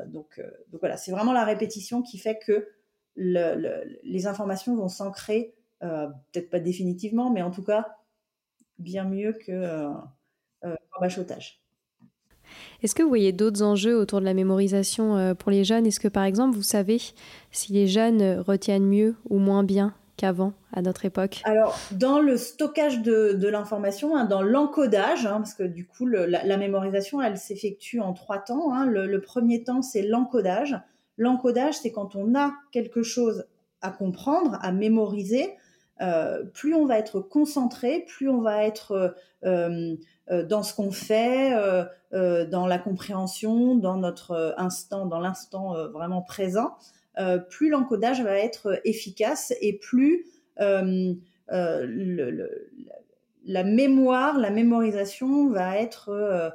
donc, 0.07 0.41
voilà, 0.79 0.97
c'est 0.97 1.11
vraiment 1.11 1.33
la 1.33 1.43
répétition 1.43 2.01
qui 2.01 2.17
fait 2.17 2.39
que 2.39 2.67
les 3.15 4.27
informations 4.27 4.75
vont 4.75 4.89
s'ancrer, 4.89 5.55
peut-être 5.79 6.49
pas 6.49 6.59
définitivement, 6.59 7.31
mais 7.31 7.41
en 7.41 7.51
tout 7.51 7.63
cas 7.63 7.95
bien 8.77 9.05
mieux 9.05 9.33
que 9.33 9.85
en 10.63 10.99
bachotage. 10.99 11.64
Est-ce 12.83 12.95
que 12.95 13.03
vous 13.03 13.09
voyez 13.09 13.31
d'autres 13.31 13.63
enjeux 13.63 13.97
autour 13.97 14.19
de 14.19 14.25
la 14.25 14.33
mémorisation 14.33 15.35
pour 15.35 15.51
les 15.51 15.63
jeunes? 15.63 15.85
Est-ce 15.85 15.99
que 15.99 16.07
par 16.07 16.23
exemple, 16.23 16.55
vous 16.55 16.63
savez 16.63 17.01
si 17.51 17.73
les 17.73 17.87
jeunes 17.87 18.39
retiennent 18.39 18.85
mieux 18.85 19.15
ou 19.29 19.39
moins 19.39 19.63
bien 19.63 19.93
qu'avant, 20.17 20.53
à 20.73 20.81
notre 20.81 21.05
époque? 21.05 21.41
Alors, 21.43 21.77
dans 21.91 22.19
le 22.19 22.37
stockage 22.37 23.01
de, 23.01 23.47
l'information, 23.47 24.15
hein, 24.15 24.25
dans 24.25 24.41
l'encodage, 24.41 25.25
hein, 25.25 25.37
parce 25.37 25.53
que 25.53 25.63
du 25.63 25.85
coup, 25.85 26.05
la, 26.05 26.57
mémorisation, 26.57 27.21
elle 27.21 27.37
s'effectue 27.37 27.99
en 27.99 28.13
trois 28.13 28.39
temps. 28.39 28.73
Hein. 28.73 28.85
Le, 28.85 29.21
premier 29.21 29.63
temps, 29.63 29.81
c'est 29.81 30.01
l'encodage. 30.01 30.79
L'encodage, 31.17 31.75
c'est 31.75 31.91
quand 31.91 32.15
on 32.15 32.35
a 32.35 32.53
quelque 32.71 33.03
chose 33.03 33.45
à 33.81 33.91
comprendre, 33.91 34.57
à 34.61 34.71
mémoriser. 34.71 35.53
Euh, 36.01 36.43
plus 36.43 36.73
on 36.73 36.85
va 36.85 36.99
être 36.99 37.21
concentré, 37.21 38.05
plus 38.05 38.27
on 38.27 38.41
va 38.41 38.65
être 38.65 38.91
euh, 38.91 39.09
euh, 39.45 39.95
dans 40.31 40.63
ce 40.63 40.73
qu'on 40.73 40.91
fait, 40.91 41.51
dans 42.11 42.67
la 42.67 42.77
compréhension, 42.79 43.75
dans 43.75 43.97
notre 43.97 44.55
instant, 44.57 45.05
dans 45.05 45.19
l'instant 45.19 45.75
vraiment 45.89 46.21
présent. 46.21 46.75
Euh, 47.17 47.37
plus 47.37 47.69
l'encodage 47.69 48.21
va 48.21 48.37
être 48.37 48.81
efficace 48.83 49.53
et 49.61 49.77
plus 49.77 50.25
euh, 50.59 51.13
euh, 51.51 52.47
la 53.45 53.63
mémoire, 53.63 54.37
la 54.37 54.49
mémorisation 54.49 55.49
va 55.49 55.77
être 55.77 56.51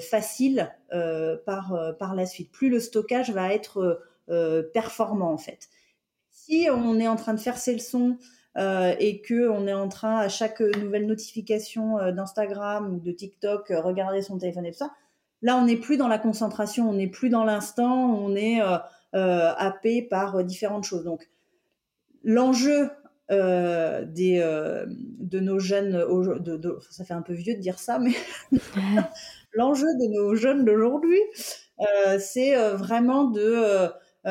facile 0.00 0.70
par, 0.90 1.94
par 1.98 2.14
la 2.14 2.26
suite. 2.26 2.50
Plus 2.50 2.70
le 2.70 2.80
stockage 2.80 3.30
va 3.30 3.52
être 3.52 4.02
performant 4.72 5.32
en 5.32 5.38
fait. 5.38 5.68
Si 6.30 6.68
on 6.70 6.98
est 7.00 7.08
en 7.08 7.16
train 7.16 7.34
de 7.34 7.40
faire 7.40 7.56
ses 7.56 7.74
leçons 7.74 8.18
et 8.56 9.20
que 9.20 9.48
on 9.48 9.66
est 9.66 9.74
en 9.74 9.88
train 9.88 10.16
à 10.18 10.28
chaque 10.28 10.60
nouvelle 10.60 11.06
notification 11.06 11.96
d'Instagram 12.12 12.94
ou 12.94 13.00
de 13.00 13.12
TikTok 13.12 13.68
regarder 13.68 14.22
son 14.22 14.38
téléphone 14.38 14.64
et 14.66 14.72
tout 14.72 14.78
ça, 14.78 14.92
là 15.42 15.56
on 15.56 15.66
n'est 15.66 15.76
plus 15.76 15.96
dans 15.96 16.08
la 16.08 16.18
concentration, 16.18 16.88
on 16.88 16.94
n'est 16.94 17.06
plus 17.06 17.28
dans 17.28 17.44
l'instant, 17.44 18.14
on 18.14 18.34
est 18.34 18.60
euh, 19.16 19.52
happé 19.56 20.02
par 20.02 20.36
euh, 20.36 20.42
différentes 20.42 20.84
choses. 20.84 21.04
Donc, 21.04 21.30
l'enjeu 22.22 22.90
euh, 23.30 24.04
des, 24.04 24.40
de 24.86 25.40
nos 25.40 25.58
jeunes, 25.58 25.92
de, 26.40 26.78
ça 26.90 27.04
fait 27.04 27.14
un 27.14 27.22
peu 27.22 27.32
vieux 27.32 27.54
de 27.54 27.60
dire 27.60 27.78
ça, 27.78 27.98
mais 27.98 28.12
l'enjeu 29.54 29.86
de 29.86 30.12
nos 30.12 30.34
jeunes 30.34 30.66
d'aujourd'hui, 30.66 31.20
c'est 32.18 32.56
vraiment 32.74 33.24
de 33.24 33.88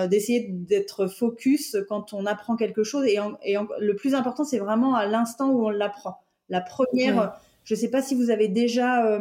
d'essayer 0.10 0.48
d'être 0.50 1.08
focus 1.08 1.78
quand 1.88 2.14
on 2.14 2.26
apprend 2.26 2.56
quelque 2.56 2.84
chose. 2.84 3.06
Et, 3.06 3.18
et 3.44 3.58
le 3.80 3.96
plus 3.96 4.14
important, 4.14 4.44
c'est 4.44 4.60
vraiment 4.60 4.96
à 4.96 5.06
l'instant 5.06 5.52
où 5.52 5.66
on 5.66 5.70
l'apprend. 5.70 6.22
La 6.50 6.62
première, 6.62 7.40
je 7.64 7.76
ne 7.76 7.80
sais 7.80 7.90
pas 7.90 8.02
si 8.02 8.14
vous 8.14 8.30
avez 8.30 8.48
déjà 8.48 9.20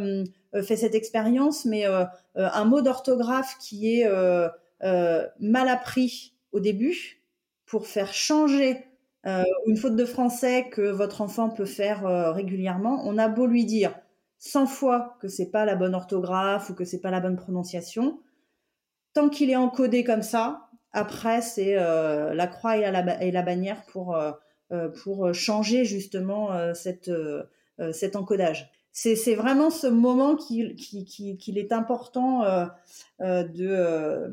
fait 0.64 0.76
cette 0.76 0.94
expérience, 0.94 1.64
mais 1.64 1.84
un 2.34 2.64
mot 2.64 2.82
d'orthographe 2.82 3.56
qui 3.60 4.00
est 4.00 4.08
euh, 4.84 5.26
mal 5.40 5.68
appris 5.68 6.34
au 6.52 6.60
début 6.60 7.22
pour 7.64 7.86
faire 7.86 8.12
changer 8.12 8.84
euh, 9.24 9.42
une 9.66 9.78
faute 9.78 9.96
de 9.96 10.04
français 10.04 10.68
que 10.68 10.82
votre 10.82 11.22
enfant 11.22 11.48
peut 11.48 11.64
faire 11.64 12.06
euh, 12.06 12.32
régulièrement, 12.32 13.02
on 13.06 13.16
a 13.16 13.28
beau 13.28 13.46
lui 13.46 13.64
dire 13.64 13.98
100 14.40 14.66
fois 14.66 15.16
que 15.20 15.28
c'est 15.28 15.50
pas 15.50 15.64
la 15.64 15.74
bonne 15.74 15.94
orthographe 15.94 16.68
ou 16.68 16.74
que 16.74 16.84
c'est 16.84 17.00
pas 17.00 17.10
la 17.10 17.20
bonne 17.20 17.36
prononciation, 17.36 18.20
tant 19.14 19.30
qu'il 19.30 19.48
est 19.48 19.56
encodé 19.56 20.04
comme 20.04 20.22
ça, 20.22 20.63
après 20.94 21.42
c'est 21.42 21.74
la 21.74 22.46
croix 22.46 22.76
et 22.76 22.90
la, 22.90 23.42
bannière 23.42 23.84
pour 23.86 24.16
pour 25.02 25.34
changer 25.34 25.84
justement 25.84 26.74
cette 26.74 27.10
cet 27.92 28.16
encodage. 28.16 28.70
C'est 28.92 29.34
vraiment 29.34 29.70
ce 29.70 29.88
moment 29.88 30.36
qu'il 30.36 30.76
qui, 30.76 31.38
est 31.56 31.72
important 31.72 32.44
de 33.20 34.30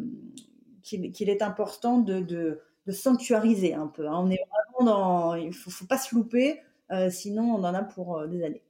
est 0.93 1.41
important 1.41 1.97
de, 1.97 2.19
de, 2.19 2.60
sanctuariser 2.91 3.74
un 3.74 3.88
peu. 3.88 4.08
Hein. 4.08 4.19
On 4.24 4.30
est 4.30 4.41
vraiment 4.50 4.91
dans, 4.91 5.36
il 5.36 5.54
faut, 5.54 5.69
faut 5.69 5.86
pas 5.86 5.97
se 5.97 6.13
louper, 6.13 6.60
euh, 6.91 7.10
sinon 7.10 7.43
on 7.56 7.63
en 7.63 7.74
a 7.74 7.84
pour 7.84 8.17
euh, 8.17 8.28
des 8.28 8.43
années. 8.43 8.62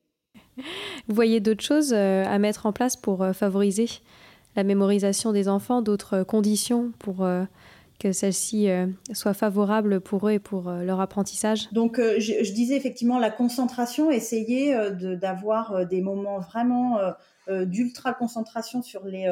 Vous 1.08 1.16
voyez 1.16 1.40
d'autres 1.40 1.64
choses 1.64 1.94
euh, 1.94 2.24
à 2.26 2.38
mettre 2.38 2.66
en 2.66 2.74
place 2.74 2.96
pour 2.96 3.26
favoriser 3.34 3.88
la 4.56 4.64
mémorisation 4.64 5.32
des 5.32 5.48
enfants, 5.48 5.82
d'autres 5.82 6.24
conditions 6.24 6.92
pour 7.00 7.26
que 8.02 8.12
celle-ci 8.12 8.68
soit 9.14 9.34
favorable 9.34 10.02
pour 10.02 10.28
eux 10.28 10.32
et 10.32 10.40
pour 10.40 10.72
leur 10.72 11.00
apprentissage 11.00 11.72
Donc, 11.72 11.98
je, 12.00 12.52
disais 12.52 12.76
effectivement 12.76 13.20
la 13.20 13.30
concentration, 13.30 14.10
essayer 14.10 14.76
d'avoir 14.92 15.86
des 15.86 16.02
moments 16.02 16.40
vraiment 16.40 17.00
d'ultra 17.48 18.14
concentration 18.14 18.82
sur 18.82 19.06
les 19.06 19.28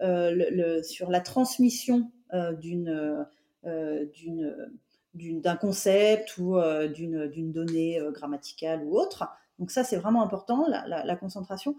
le, 0.00 0.82
sur 0.82 1.10
la 1.10 1.20
transmission 1.20 2.10
euh, 2.34 3.24
euh, 3.64 4.06
d'un 5.14 5.56
concept 5.56 6.38
ou 6.38 6.56
euh, 6.56 6.86
d'une 6.86 7.52
donnée 7.52 8.00
grammaticale 8.12 8.84
ou 8.84 8.96
autre. 8.96 9.28
Donc 9.58 9.70
ça, 9.70 9.82
c'est 9.82 9.96
vraiment 9.96 10.22
important, 10.22 10.66
la, 10.68 11.16
concentration. 11.16 11.76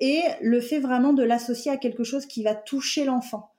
Et 0.00 0.22
le 0.42 0.60
fait 0.60 0.80
vraiment 0.80 1.12
de 1.12 1.22
l'associer 1.22 1.70
à 1.70 1.76
quelque 1.76 2.02
chose 2.02 2.26
qui 2.26 2.42
va 2.42 2.54
toucher 2.54 3.04
l'enfant, 3.04 3.52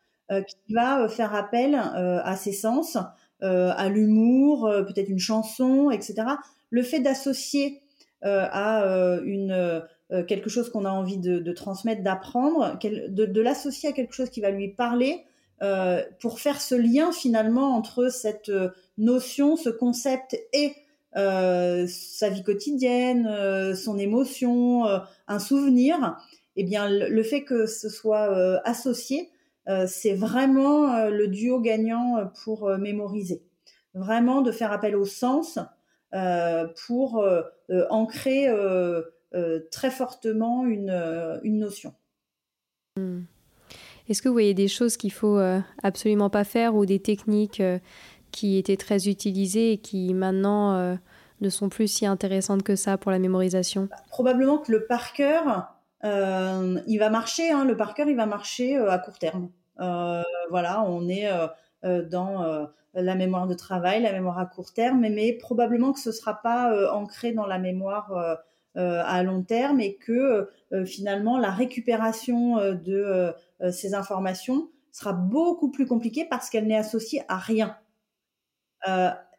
qui 0.47 0.73
va 0.73 1.07
faire 1.09 1.35
appel 1.35 1.75
à 1.75 2.35
ses 2.35 2.53
sens, 2.53 2.97
à 3.41 3.89
l'humour, 3.89 4.71
peut-être 4.87 5.09
une 5.09 5.19
chanson, 5.19 5.91
etc. 5.91 6.23
Le 6.69 6.83
fait 6.83 6.99
d'associer 6.99 7.81
à 8.23 8.83
une 9.23 9.83
quelque 10.27 10.49
chose 10.49 10.69
qu'on 10.69 10.85
a 10.85 10.89
envie 10.89 11.17
de, 11.17 11.51
transmettre, 11.51 12.03
d'apprendre, 12.03 12.77
de, 12.81 13.41
l'associer 13.41 13.89
à 13.89 13.91
quelque 13.91 14.13
chose 14.13 14.29
qui 14.29 14.41
va 14.41 14.51
lui 14.51 14.69
parler, 14.69 15.25
euh, 15.61 16.01
pour 16.19 16.39
faire 16.39 16.59
ce 16.59 16.73
lien 16.73 17.11
finalement 17.11 17.75
entre 17.75 18.09
cette 18.09 18.49
euh, 18.49 18.69
notion, 18.97 19.55
ce 19.55 19.69
concept 19.69 20.35
et 20.53 20.73
euh, 21.15 21.85
sa 21.87 22.29
vie 22.29 22.41
quotidienne, 22.41 23.75
son 23.75 23.99
émotion, 23.99 24.85
un 25.27 25.39
souvenir, 25.39 26.17
eh 26.55 26.63
bien 26.63 26.89
le, 26.89 27.23
fait 27.23 27.43
que 27.43 27.67
ce 27.67 27.89
soit 27.89 28.59
associé, 28.65 29.29
c'est 29.87 30.13
vraiment 30.13 31.09
le 31.09 31.27
duo 31.27 31.59
gagnant 31.59 32.31
pour 32.43 32.69
mémoriser. 32.77 33.43
Vraiment 33.93 34.41
de 34.41 34.51
faire 34.51 34.71
appel 34.71 34.95
au 34.95 35.05
sens 35.05 35.59
pour 36.87 37.25
ancrer 37.89 38.47
très 39.71 39.91
fortement 39.91 40.65
une, 40.65 41.39
une 41.43 41.59
notion. 41.59 41.93
Hmm. 42.97 43.21
Est-ce 44.11 44.21
que 44.21 44.27
vous 44.27 44.33
voyez 44.33 44.53
des 44.53 44.67
choses 44.67 44.97
qu'il 44.97 45.13
faut 45.13 45.37
euh, 45.37 45.59
absolument 45.83 46.29
pas 46.29 46.43
faire 46.43 46.75
ou 46.75 46.85
des 46.85 46.99
techniques 46.99 47.61
euh, 47.61 47.79
qui 48.31 48.57
étaient 48.57 48.75
très 48.75 49.07
utilisées 49.07 49.71
et 49.71 49.77
qui 49.77 50.13
maintenant 50.13 50.73
euh, 50.73 50.95
ne 51.39 51.49
sont 51.49 51.69
plus 51.69 51.87
si 51.87 52.05
intéressantes 52.05 52.63
que 52.63 52.75
ça 52.75 52.97
pour 52.97 53.11
la 53.11 53.19
mémorisation? 53.19 53.87
Probablement 54.09 54.57
que 54.57 54.71
le 54.71 54.85
par 54.85 55.13
cœur, 55.13 55.73
il 56.03 56.97
va 56.99 57.09
marcher. 57.09 57.51
Hein, 57.51 57.65
le 57.65 57.77
par 57.77 57.93
cœur, 57.93 58.07
il 58.07 58.15
va 58.15 58.25
marcher 58.25 58.77
à 58.77 58.97
court 58.97 59.19
terme. 59.19 59.49
voilà, 59.77 60.83
on 60.87 61.07
est 61.07 61.29
dans 62.09 62.67
la 62.93 63.15
mémoire 63.15 63.47
de 63.47 63.53
travail, 63.53 64.01
la 64.01 64.11
mémoire 64.11 64.39
à 64.39 64.45
court 64.45 64.73
terme, 64.73 64.99
mais, 64.99 65.33
probablement 65.33 65.93
que 65.93 65.99
ce 65.99 66.11
sera 66.11 66.41
pas 66.41 66.91
ancré 66.91 67.31
dans 67.31 67.45
la 67.47 67.59
mémoire 67.59 68.39
à 68.75 69.23
long 69.23 69.43
terme 69.43 69.79
et 69.79 69.95
que 69.95 70.49
finalement 70.85 71.37
la 71.37 71.51
récupération 71.51 72.57
de 72.73 73.33
ces 73.71 73.93
informations 73.93 74.69
sera 74.91 75.13
beaucoup 75.13 75.71
plus 75.71 75.85
compliquée 75.85 76.25
parce 76.29 76.49
qu'elle 76.49 76.67
n'est 76.67 76.77
associée 76.77 77.23
à 77.27 77.37
rien. 77.37 77.77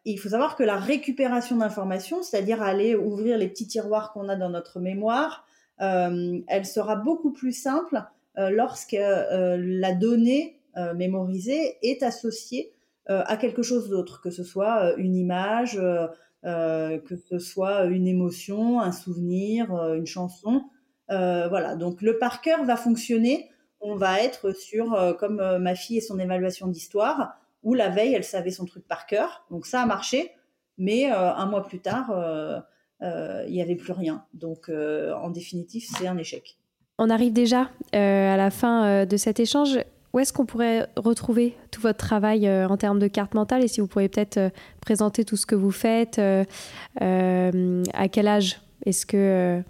il 0.05 0.17
faut 0.17 0.29
savoir 0.29 0.55
que 0.55 0.63
la 0.63 0.77
récupération 0.77 1.57
d'informations, 1.57 2.23
c'est-à-dire 2.23 2.61
aller 2.61 2.95
ouvrir 2.95 3.37
les 3.37 3.47
petits 3.47 3.67
tiroirs 3.67 4.11
qu'on 4.13 4.29
a 4.29 4.35
dans 4.35 4.49
notre 4.49 4.79
mémoire, 4.79 5.45
elle 5.79 6.65
sera 6.65 6.95
beaucoup 6.95 7.31
plus 7.31 7.51
simple 7.51 8.01
lorsque 8.35 8.97
la 8.99 9.93
donnée 9.93 10.59
mémorisée 10.95 11.77
est 11.81 12.03
associée 12.03 12.73
à 13.07 13.37
quelque 13.37 13.63
chose 13.63 13.89
d'autre, 13.89 14.21
que 14.21 14.29
ce 14.29 14.43
soit 14.43 14.93
une 14.97 15.15
image, 15.15 15.79
que 16.43 17.15
ce 17.29 17.39
soit 17.39 17.85
une 17.85 18.07
émotion, 18.07 18.79
un 18.79 18.91
souvenir, 18.91 19.71
une 19.93 20.07
chanson. 20.07 20.63
voilà, 21.09 21.75
donc 21.75 22.01
le 22.01 22.17
par 22.17 22.41
cœur 22.41 22.63
va 22.63 22.75
fonctionner. 22.75 23.49
On 23.85 23.95
va 23.95 24.21
être 24.21 24.55
sur, 24.55 25.15
comme 25.19 25.57
ma 25.57 25.75
fille 25.75 25.97
et 25.97 26.01
son 26.01 26.17
évaluation 26.17 26.67
d'histoire, 26.67 27.35
où 27.63 27.73
la 27.73 27.89
veille, 27.89 28.13
elle 28.13 28.23
savait 28.23 28.51
son 28.51 28.65
truc 28.65 28.87
par 28.87 29.05
cœur. 29.05 29.45
Donc 29.51 29.65
ça 29.65 29.81
a 29.81 29.85
marché, 29.85 30.31
mais 30.77 31.05
un 31.05 31.45
mois 31.45 31.63
plus 31.63 31.81
tard, 31.81 32.63
il 33.03 33.51
n'y 33.53 33.61
avait 33.61 33.75
plus 33.75 33.93
rien. 33.93 34.23
Donc 34.33 34.69
en 34.69 35.29
définitive, 35.29 35.83
c'est 35.85 36.07
un 36.07 36.17
échec. 36.17 36.57
On 36.97 37.09
arrive 37.09 37.33
déjà 37.33 37.69
à 37.91 38.37
la 38.37 38.49
fin 38.49 39.05
de 39.05 39.17
cet 39.17 39.39
échange. 39.39 39.77
Où 40.13 40.19
est-ce 40.19 40.31
qu'on 40.31 40.45
pourrait 40.45 40.87
retrouver 40.95 41.55
tout 41.71 41.81
votre 41.81 41.97
travail 41.97 42.47
euh, 42.47 42.67
en 42.67 42.77
termes 42.77 42.99
de 42.99 43.07
carte 43.07 43.33
mentale? 43.33 43.63
Et 43.63 43.67
si 43.67 43.81
vous 43.81 43.87
pourriez 43.87 44.09
peut-être 44.09 44.37
euh, 44.37 44.49
présenter 44.79 45.25
tout 45.25 45.37
ce 45.37 45.47
que 45.47 45.55
vous 45.55 45.71
faites, 45.71 46.19
euh, 46.19 46.43
à 47.93 48.07
quel 48.09 48.27
âge 48.27 48.61
est-ce 48.85 49.05
que 49.05 49.63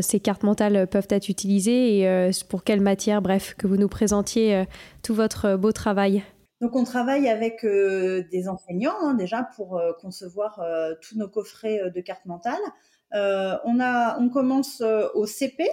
ces 0.00 0.20
cartes 0.20 0.44
mentales 0.44 0.86
peuvent 0.86 1.08
être 1.10 1.28
utilisées? 1.28 1.98
Et 1.98 2.30
pour 2.48 2.62
quelle 2.64 2.80
matière, 2.80 3.20
bref, 3.22 3.54
que 3.58 3.66
vous 3.66 3.76
nous 3.76 3.88
présentiez 3.88 4.64
tout 5.02 5.14
votre 5.14 5.56
beau 5.56 5.72
travail. 5.72 6.22
Donc 6.60 6.76
on 6.76 6.84
travaille 6.84 7.28
avec 7.28 7.64
des 7.64 8.48
enseignants 8.48 8.96
hein, 9.00 9.14
déjà 9.14 9.48
pour 9.56 9.80
concevoir 10.00 10.62
tous 11.00 11.16
nos 11.16 11.28
coffrets 11.28 11.90
de 11.90 12.00
cartes 12.00 12.26
mentales. 12.26 12.60
on, 13.12 13.80
a, 13.80 14.18
on 14.18 14.28
commence 14.28 14.82
au 15.14 15.24
CP 15.24 15.68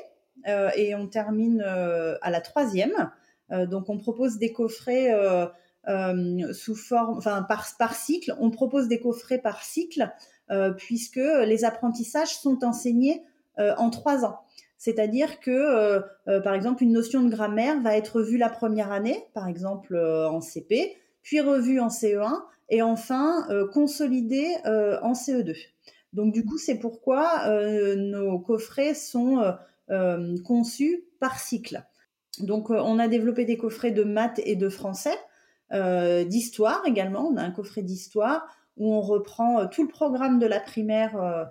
et 0.46 0.96
on 0.96 1.08
termine 1.08 1.62
à 1.62 2.32
la 2.32 2.40
troisième. 2.40 3.12
Euh, 3.52 3.66
donc 3.66 3.90
on 3.90 3.98
propose 3.98 4.38
des 4.38 4.52
coffrets 4.52 5.14
euh, 5.14 5.46
euh, 5.88 6.54
sous 6.54 6.76
forme, 6.76 7.18
enfin 7.18 7.44
par, 7.44 7.66
par 7.78 7.96
cycle. 7.96 8.36
On 8.40 8.52
propose 8.52 8.88
des 8.88 9.00
coffrets 9.00 9.40
par 9.40 9.64
cycle 9.64 10.12
puisque 10.78 11.18
les 11.18 11.66
apprentissages 11.66 12.38
sont 12.38 12.64
enseignés 12.64 13.22
en 13.58 13.90
trois 13.90 14.24
ans. 14.24 14.40
C'est-à-dire 14.78 15.40
que, 15.40 16.02
par 16.44 16.54
exemple, 16.54 16.84
une 16.84 16.92
notion 16.92 17.24
de 17.24 17.30
grammaire 17.30 17.82
va 17.82 17.98
être 17.98 18.22
vue 18.22 18.38
la 18.38 18.50
première 18.50 18.92
année, 18.92 19.26
par 19.34 19.48
exemple 19.48 19.98
en 19.98 20.40
CP, 20.40 20.96
puis 21.24 21.42
revue 21.42 21.80
en 21.80 21.88
CE1 21.88 22.44
et 22.70 22.84
enfin 22.84 23.48
consolidée 23.74 24.54
en 24.66 25.14
CE2. 25.14 25.56
Donc 26.14 26.32
du 26.32 26.46
coup, 26.46 26.60
c'est 26.60 26.78
pourquoi 26.78 27.50
nos 27.96 28.38
coffrets 28.38 28.94
sont 28.94 29.42
conçus 30.44 31.06
par 31.20 31.40
cycle. 31.40 31.84
Donc, 32.40 32.70
euh, 32.70 32.80
on 32.84 33.00
a 33.00 33.08
développé 33.08 33.46
des 33.46 33.58
coffrets 33.58 33.92
de 33.92 34.04
maths 34.04 34.40
et 34.44 34.56
de 34.56 34.70
français, 34.70 35.18
euh, 35.74 36.24
d'histoire 36.24 36.82
également. 36.86 37.28
On 37.28 37.38
a 37.38 37.42
un 37.42 37.52
coffret 37.52 37.82
d'histoire 37.82 38.46
où 38.78 38.94
on 38.94 39.02
reprend 39.02 39.62
euh, 39.62 39.66
tout 39.66 39.82
le 39.84 39.90
programme 39.90 40.40
de 40.40 40.46
la 40.46 40.60
primaire 40.60 41.48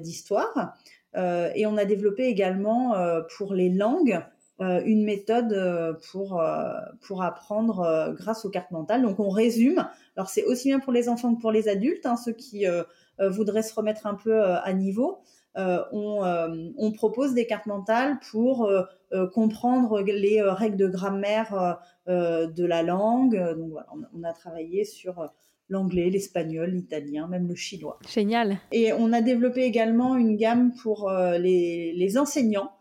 d'histoire. 0.00 0.74
Et 1.16 1.66
on 1.66 1.76
a 1.76 1.84
développé 1.84 2.24
également 2.24 2.94
pour 3.36 3.54
les 3.54 3.70
langues 3.70 4.20
une 4.60 5.04
méthode 5.04 5.98
pour 6.10 6.42
pour 7.06 7.22
apprendre 7.22 8.14
grâce 8.16 8.44
aux 8.44 8.50
cartes 8.50 8.70
mentales. 8.70 9.02
Donc 9.02 9.20
on 9.20 9.28
résume. 9.28 9.86
Alors 10.16 10.28
c'est 10.28 10.44
aussi 10.44 10.68
bien 10.68 10.80
pour 10.80 10.92
les 10.92 11.08
enfants 11.08 11.34
que 11.34 11.40
pour 11.40 11.52
les 11.52 11.68
adultes, 11.68 12.06
hein, 12.06 12.16
ceux 12.16 12.32
qui 12.32 12.66
voudraient 13.18 13.62
se 13.62 13.74
remettre 13.74 14.06
un 14.06 14.14
peu 14.14 14.42
à 14.42 14.72
niveau. 14.72 15.20
On, 15.56 16.92
propose 16.96 17.34
des 17.34 17.46
cartes 17.46 17.66
mentales 17.66 18.18
pour 18.30 18.68
euh, 19.14 19.28
comprendre 19.28 20.00
les 20.00 20.40
euh, 20.40 20.52
règles 20.52 20.76
de 20.76 20.88
grammaire 20.88 21.78
euh, 22.08 22.48
de 22.48 22.64
la 22.64 22.82
langue. 22.82 23.38
Donc 23.56 23.70
voilà, 23.70 23.86
on, 24.12 24.24
a 24.24 24.32
travaillé 24.32 24.84
sur 24.84 25.30
l'anglais, 25.74 26.08
l'espagnol, 26.08 26.70
l'italien, 26.70 27.26
même 27.28 27.46
le 27.46 27.54
chinois. 27.54 27.98
Génial. 28.08 28.58
Et 28.72 28.92
on 28.92 29.12
a 29.12 29.20
développé 29.20 29.62
également 29.62 30.16
une 30.16 30.36
gamme 30.36 30.72
pour 30.82 31.10
les, 31.38 32.18
enseignants 32.18 32.72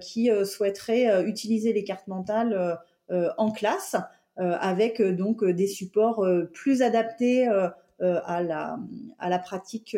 qui 0.00 0.30
souhaiteraient 0.44 1.24
utiliser 1.26 1.72
les 1.72 1.84
cartes 1.84 2.06
mentales 2.08 2.78
en 3.10 3.50
classe 3.50 3.96
avec 4.36 5.00
donc 5.00 5.44
des 5.44 5.66
supports 5.66 6.26
plus 6.52 6.82
adaptés 6.82 7.46
à, 7.46 8.42
la, 8.42 8.78
à 9.18 9.28
la 9.28 9.38
pratique 9.38 9.96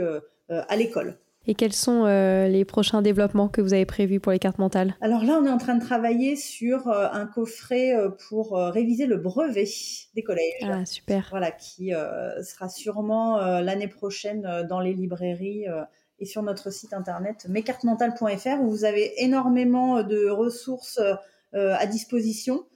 à 0.48 0.76
l'école. 0.76 1.18
Et 1.48 1.54
quels 1.54 1.72
sont 1.72 2.04
euh, 2.04 2.48
les 2.48 2.64
prochains 2.64 3.02
développements 3.02 3.48
que 3.48 3.60
vous 3.60 3.72
avez 3.72 3.86
prévus 3.86 4.18
pour 4.18 4.32
les 4.32 4.38
cartes 4.38 4.58
mentales? 4.58 4.96
Alors 5.00 5.24
là, 5.24 5.38
on 5.40 5.46
est 5.46 5.50
en 5.50 5.58
train 5.58 5.76
de 5.76 5.84
travailler 5.84 6.34
sur 6.34 6.88
euh, 6.88 7.06
un 7.12 7.26
coffret 7.26 7.94
euh, 7.94 8.10
pour 8.28 8.56
réviser 8.56 9.06
le 9.06 9.16
brevet 9.16 9.68
des 10.14 10.22
collèges. 10.22 10.62
Ah, 10.62 10.84
super. 10.84 11.28
Voilà, 11.30 11.52
qui 11.52 11.92
sera 12.42 12.68
sûrement 12.68 13.38
l'année 13.60 13.88
prochaine 13.88 14.66
dans 14.68 14.80
les 14.80 14.92
librairies 14.92 15.66
et 16.18 16.24
sur 16.24 16.42
notre 16.42 16.70
site 16.70 16.92
internet 16.92 17.46
mescartesmentales.fr 17.48 18.60
où 18.60 18.70
vous 18.70 18.84
avez 18.84 19.22
énormément 19.22 20.02
de 20.02 20.28
ressources 20.28 21.00
à 21.52 21.86
disposition. 21.86 22.66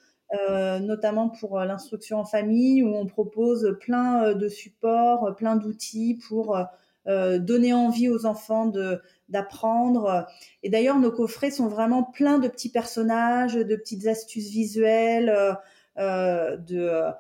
notamment 0.80 1.28
pour 1.28 1.58
l'instruction 1.60 2.18
en 2.18 2.24
famille, 2.24 2.82
où 2.82 2.94
on 2.94 3.06
propose 3.06 3.76
plein 3.80 4.34
de 4.34 4.48
supports, 4.48 5.34
plein 5.36 5.56
d'outils 5.56 6.18
pour 6.28 6.56
euh, 7.06 7.38
donner 7.38 7.72
envie 7.72 8.08
aux 8.08 8.26
enfants 8.26 8.66
de 8.66 9.00
d'apprendre. 9.30 10.26
Et 10.62 10.68
d'ailleurs, 10.68 10.98
nos 10.98 11.10
coffrets 11.10 11.50
sont 11.50 11.68
vraiment 11.68 12.02
pleins 12.02 12.38
de 12.38 12.48
petits 12.48 12.70
personnages, 12.70 13.54
de 13.54 13.76
petites 13.76 14.06
astuces 14.06 14.50
visuelles, 14.50 15.56
euh, 15.98 16.56
de 16.56 17.12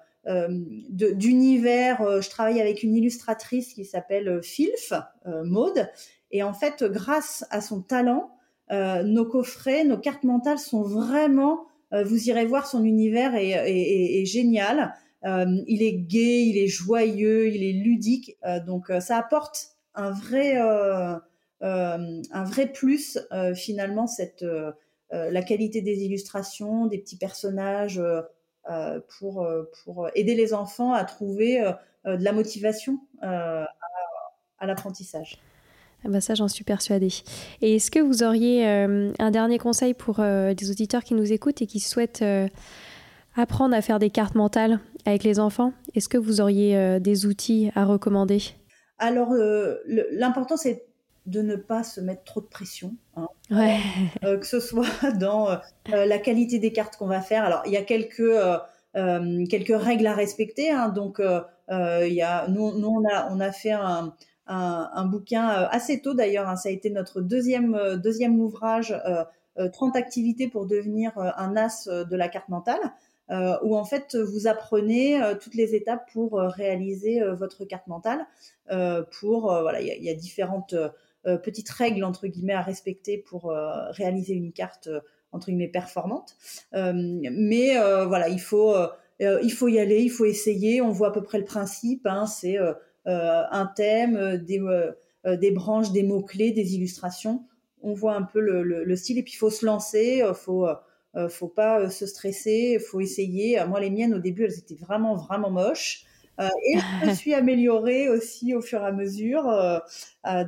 d'univers. 1.12 2.20
Je 2.20 2.28
travaille 2.28 2.60
avec 2.60 2.82
une 2.82 2.94
illustratrice 2.94 3.72
qui 3.72 3.86
s'appelle 3.86 4.42
Filf, 4.42 4.92
euh, 5.26 5.44
Maude. 5.44 5.88
Et 6.30 6.42
en 6.42 6.52
fait, 6.52 6.84
grâce 6.84 7.46
à 7.50 7.60
son 7.60 7.80
talent, 7.80 8.30
nos 8.70 9.24
coffrets, 9.24 9.84
nos 9.84 9.98
cartes 9.98 10.22
mentales 10.22 10.60
sont 10.60 10.82
vraiment, 10.82 11.66
vous 11.90 12.28
irez 12.28 12.44
voir 12.44 12.68
son 12.68 12.84
univers 12.84 13.34
est, 13.34 13.48
est, 13.48 14.20
est 14.20 14.24
génial. 14.24 14.94
Euh, 15.24 15.62
il 15.66 15.82
est 15.82 15.92
gai, 15.92 16.44
il 16.44 16.58
est 16.58 16.68
joyeux, 16.68 17.48
il 17.48 17.62
est 17.62 17.72
ludique. 17.72 18.36
Euh, 18.44 18.60
donc 18.60 18.90
euh, 18.90 19.00
ça 19.00 19.18
apporte 19.18 19.76
un 19.94 20.10
vrai, 20.10 20.56
un 20.56 22.44
vrai 22.44 22.66
plus 22.72 23.18
finalement 23.54 24.06
cette 24.06 24.44
la 25.10 25.42
qualité 25.42 25.82
des 25.82 26.04
illustrations, 26.04 26.86
des 26.86 26.98
petits 26.98 27.18
personnages. 27.18 28.00
pour, 29.18 29.48
pour 29.82 30.08
aider 30.14 30.34
les 30.36 30.54
enfants 30.54 30.92
à 30.92 31.04
trouver 31.04 31.60
de 32.04 32.22
la 32.22 32.32
motivation 32.32 33.00
à, 33.20 33.66
l'apprentissage. 34.62 35.38
Ah 36.04 36.08
bah 36.08 36.20
ça, 36.20 36.34
j'en 36.34 36.46
suis 36.46 36.62
persuadée. 36.62 37.12
Et 37.62 37.76
est-ce 37.76 37.90
que 37.90 37.98
vous 37.98 38.22
auriez 38.22 38.64
un 38.64 39.30
dernier 39.32 39.58
conseil 39.58 39.92
pour 39.92 40.20
des 40.20 40.70
auditeurs 40.70 41.02
qui 41.02 41.14
nous 41.14 41.32
écoutent 41.32 41.60
et 41.62 41.66
qui 41.66 41.80
souhaitent 41.80 42.24
apprendre 43.34 43.74
à 43.74 43.82
faire 43.82 43.98
des 43.98 44.10
cartes 44.10 44.36
mentales? 44.36 44.78
Avec 45.06 45.24
les 45.24 45.40
enfants, 45.40 45.72
est-ce 45.94 46.08
que 46.08 46.18
vous 46.18 46.40
auriez 46.40 46.76
euh, 46.76 46.98
des 46.98 47.26
outils 47.26 47.70
à 47.74 47.84
recommander? 47.84 48.40
Alors, 48.98 49.32
euh, 49.32 49.76
l'important, 50.12 50.56
c'est 50.56 50.86
de 51.26 51.42
ne 51.42 51.56
pas 51.56 51.82
se 51.84 52.00
mettre 52.00 52.24
trop 52.24 52.40
de 52.40 52.46
pression. 52.46 52.96
Hein. 53.16 53.28
Euh, 54.24 54.38
que 54.38 54.46
ce 54.46 54.60
soit 54.60 54.86
dans 55.18 55.48
la 55.86 56.18
qualité 56.18 56.58
des 56.58 56.72
cartes 56.72 56.96
qu'on 56.96 57.06
va 57.06 57.20
faire. 57.20 57.44
Alors, 57.44 57.62
il 57.66 57.72
y 57.72 57.76
a 57.76 57.82
quelques, 57.82 58.32
quelques 58.94 59.82
règles 59.82 60.06
à 60.06 60.14
respecter. 60.14 60.70
Hein. 60.70 60.88
donc, 60.88 61.20
il 61.20 62.12
y 62.12 62.22
a, 62.22 62.48
nous, 62.48 62.78
nous 62.78 62.88
on, 62.88 63.04
a, 63.08 63.28
on 63.30 63.40
a 63.40 63.52
fait 63.52 63.72
un, 63.72 64.14
un, 64.46 65.04
bouquin 65.06 65.48
assez 65.70 66.00
tôt 66.00 66.14
d'ailleurs. 66.14 66.48
Hein. 66.48 66.56
ça 66.56 66.68
a 66.68 66.72
été 66.72 66.90
notre 66.90 67.20
deuxième, 67.20 67.96
deuxième 68.02 68.40
ouvrage. 68.40 68.94
30 69.72 69.96
activités 69.96 70.48
pour 70.48 70.66
devenir 70.66 71.12
un 71.18 71.56
as 71.56 71.86
de 71.88 72.16
la 72.16 72.28
carte 72.28 72.48
mentale. 72.48 72.80
Euh, 73.30 73.56
où 73.62 73.76
en 73.76 73.84
fait 73.84 74.16
vous 74.16 74.48
apprenez 74.48 75.22
euh, 75.22 75.36
toutes 75.40 75.54
les 75.54 75.76
étapes 75.76 76.10
pour 76.12 76.40
euh, 76.40 76.48
réaliser 76.48 77.22
votre 77.38 77.64
carte 77.64 77.86
mentale. 77.86 78.26
pour 79.20 79.42
voilà, 79.42 79.80
il 79.80 80.04
y, 80.04 80.10
a 80.10 80.14
différentes 80.14 80.74
petites 81.42 81.70
règles 81.70 82.04
entre 82.04 82.26
guillemets 82.26 82.54
à 82.54 82.62
respecter 82.62 83.18
pour 83.18 83.52
réaliser 83.90 84.34
une 84.34 84.52
carte 84.52 84.88
entre 85.32 85.46
guillemets 85.46 85.68
performante. 85.68 86.36
mais 86.72 87.74
voilà, 88.06 88.28
il 88.28 88.40
faut 88.40 88.74
il 89.20 89.52
faut 89.52 89.68
y 89.68 89.78
aller, 89.78 90.02
il 90.02 90.10
faut 90.10 90.24
essayer. 90.24 90.80
On 90.80 90.90
voit 90.90 91.08
à 91.08 91.10
peu 91.10 91.22
près 91.22 91.38
le 91.38 91.44
principe. 91.44 92.06
Hein, 92.06 92.26
c'est 92.26 92.58
un 93.06 93.70
thème, 93.74 94.36
des, 94.38 95.50
branches, 95.50 95.90
des 95.90 96.02
mots 96.04 96.22
clés, 96.22 96.52
des 96.52 96.74
illustrations. 96.74 97.44
On 97.82 97.94
voit 97.94 98.14
un 98.14 98.22
peu 98.22 98.40
le, 98.40 98.62
le, 98.62 98.84
le 98.84 98.96
style 98.96 99.18
et 99.18 99.22
puis 99.22 99.32
il 99.34 99.38
faut 99.38 99.50
se 99.50 99.66
lancer. 99.66 100.22
faut 100.34 100.68
euh, 101.16 101.28
faut 101.28 101.48
pas 101.48 101.80
euh, 101.80 101.88
se 101.90 102.06
stresser, 102.06 102.78
faut 102.78 103.00
essayer. 103.00 103.60
Euh, 103.60 103.66
moi, 103.66 103.80
les 103.80 103.90
miennes 103.90 104.14
au 104.14 104.18
début, 104.18 104.44
elles 104.44 104.58
étaient 104.58 104.76
vraiment 104.76 105.16
vraiment 105.16 105.50
moches. 105.50 106.04
et 106.38 106.78
je 107.02 107.06
me 107.06 107.14
suis 107.14 107.34
améliorée 107.34 108.08
aussi 108.08 108.54
au 108.54 108.60
fur 108.60 108.80
et 108.80 108.86
à 108.86 108.92
mesure. 108.92 109.44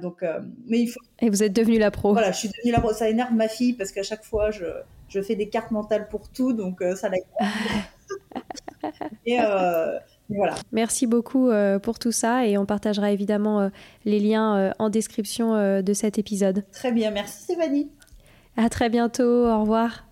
donc, 0.01 0.25
mais 0.67 0.81
il 0.81 0.87
faut. 0.87 1.01
Et 1.21 1.29
vous 1.31 1.43
êtes 1.43 1.53
devenue 1.53 1.79
la 1.79 1.91
pro. 1.91 2.13
Voilà, 2.13 2.33
je 2.33 2.39
suis 2.39 2.49
devenue 2.49 2.73
la 2.73 2.81
pro. 2.81 2.93
Ça 2.93 3.09
énerve 3.09 3.33
ma 3.33 3.49
fille 3.49 3.73
parce 3.73 3.91
qu'à 3.91 4.03
chaque 4.03 4.25
fois, 4.25 4.51
je, 4.51 4.65
je 5.09 5.21
fais 5.21 5.37
des 5.37 5.49
cartes 5.49 5.71
mentales 5.71 6.09
pour 6.09 6.29
tout, 6.29 6.53
donc 6.53 6.83
ça 6.97 7.11
la. 7.11 7.19
et 9.27 9.39
voilà. 10.31 10.55
Merci 10.71 11.07
beaucoup 11.07 11.51
pour 11.83 11.99
tout 11.99 12.13
ça 12.13 12.47
et 12.47 12.57
on 12.57 12.65
partagera 12.65 13.11
évidemment 13.11 13.71
les 14.05 14.21
liens 14.21 14.73
en 14.79 14.89
description 14.89 15.83
de 15.83 15.93
cet 15.93 16.19
épisode. 16.19 16.65
Très 16.73 16.93
bien, 16.93 17.11
merci 17.11 17.43
Stéphanie. 17.43 17.91
À 18.57 18.71
très 18.71 18.89
bientôt, 18.89 19.47
au 19.47 19.61
revoir. 19.61 20.12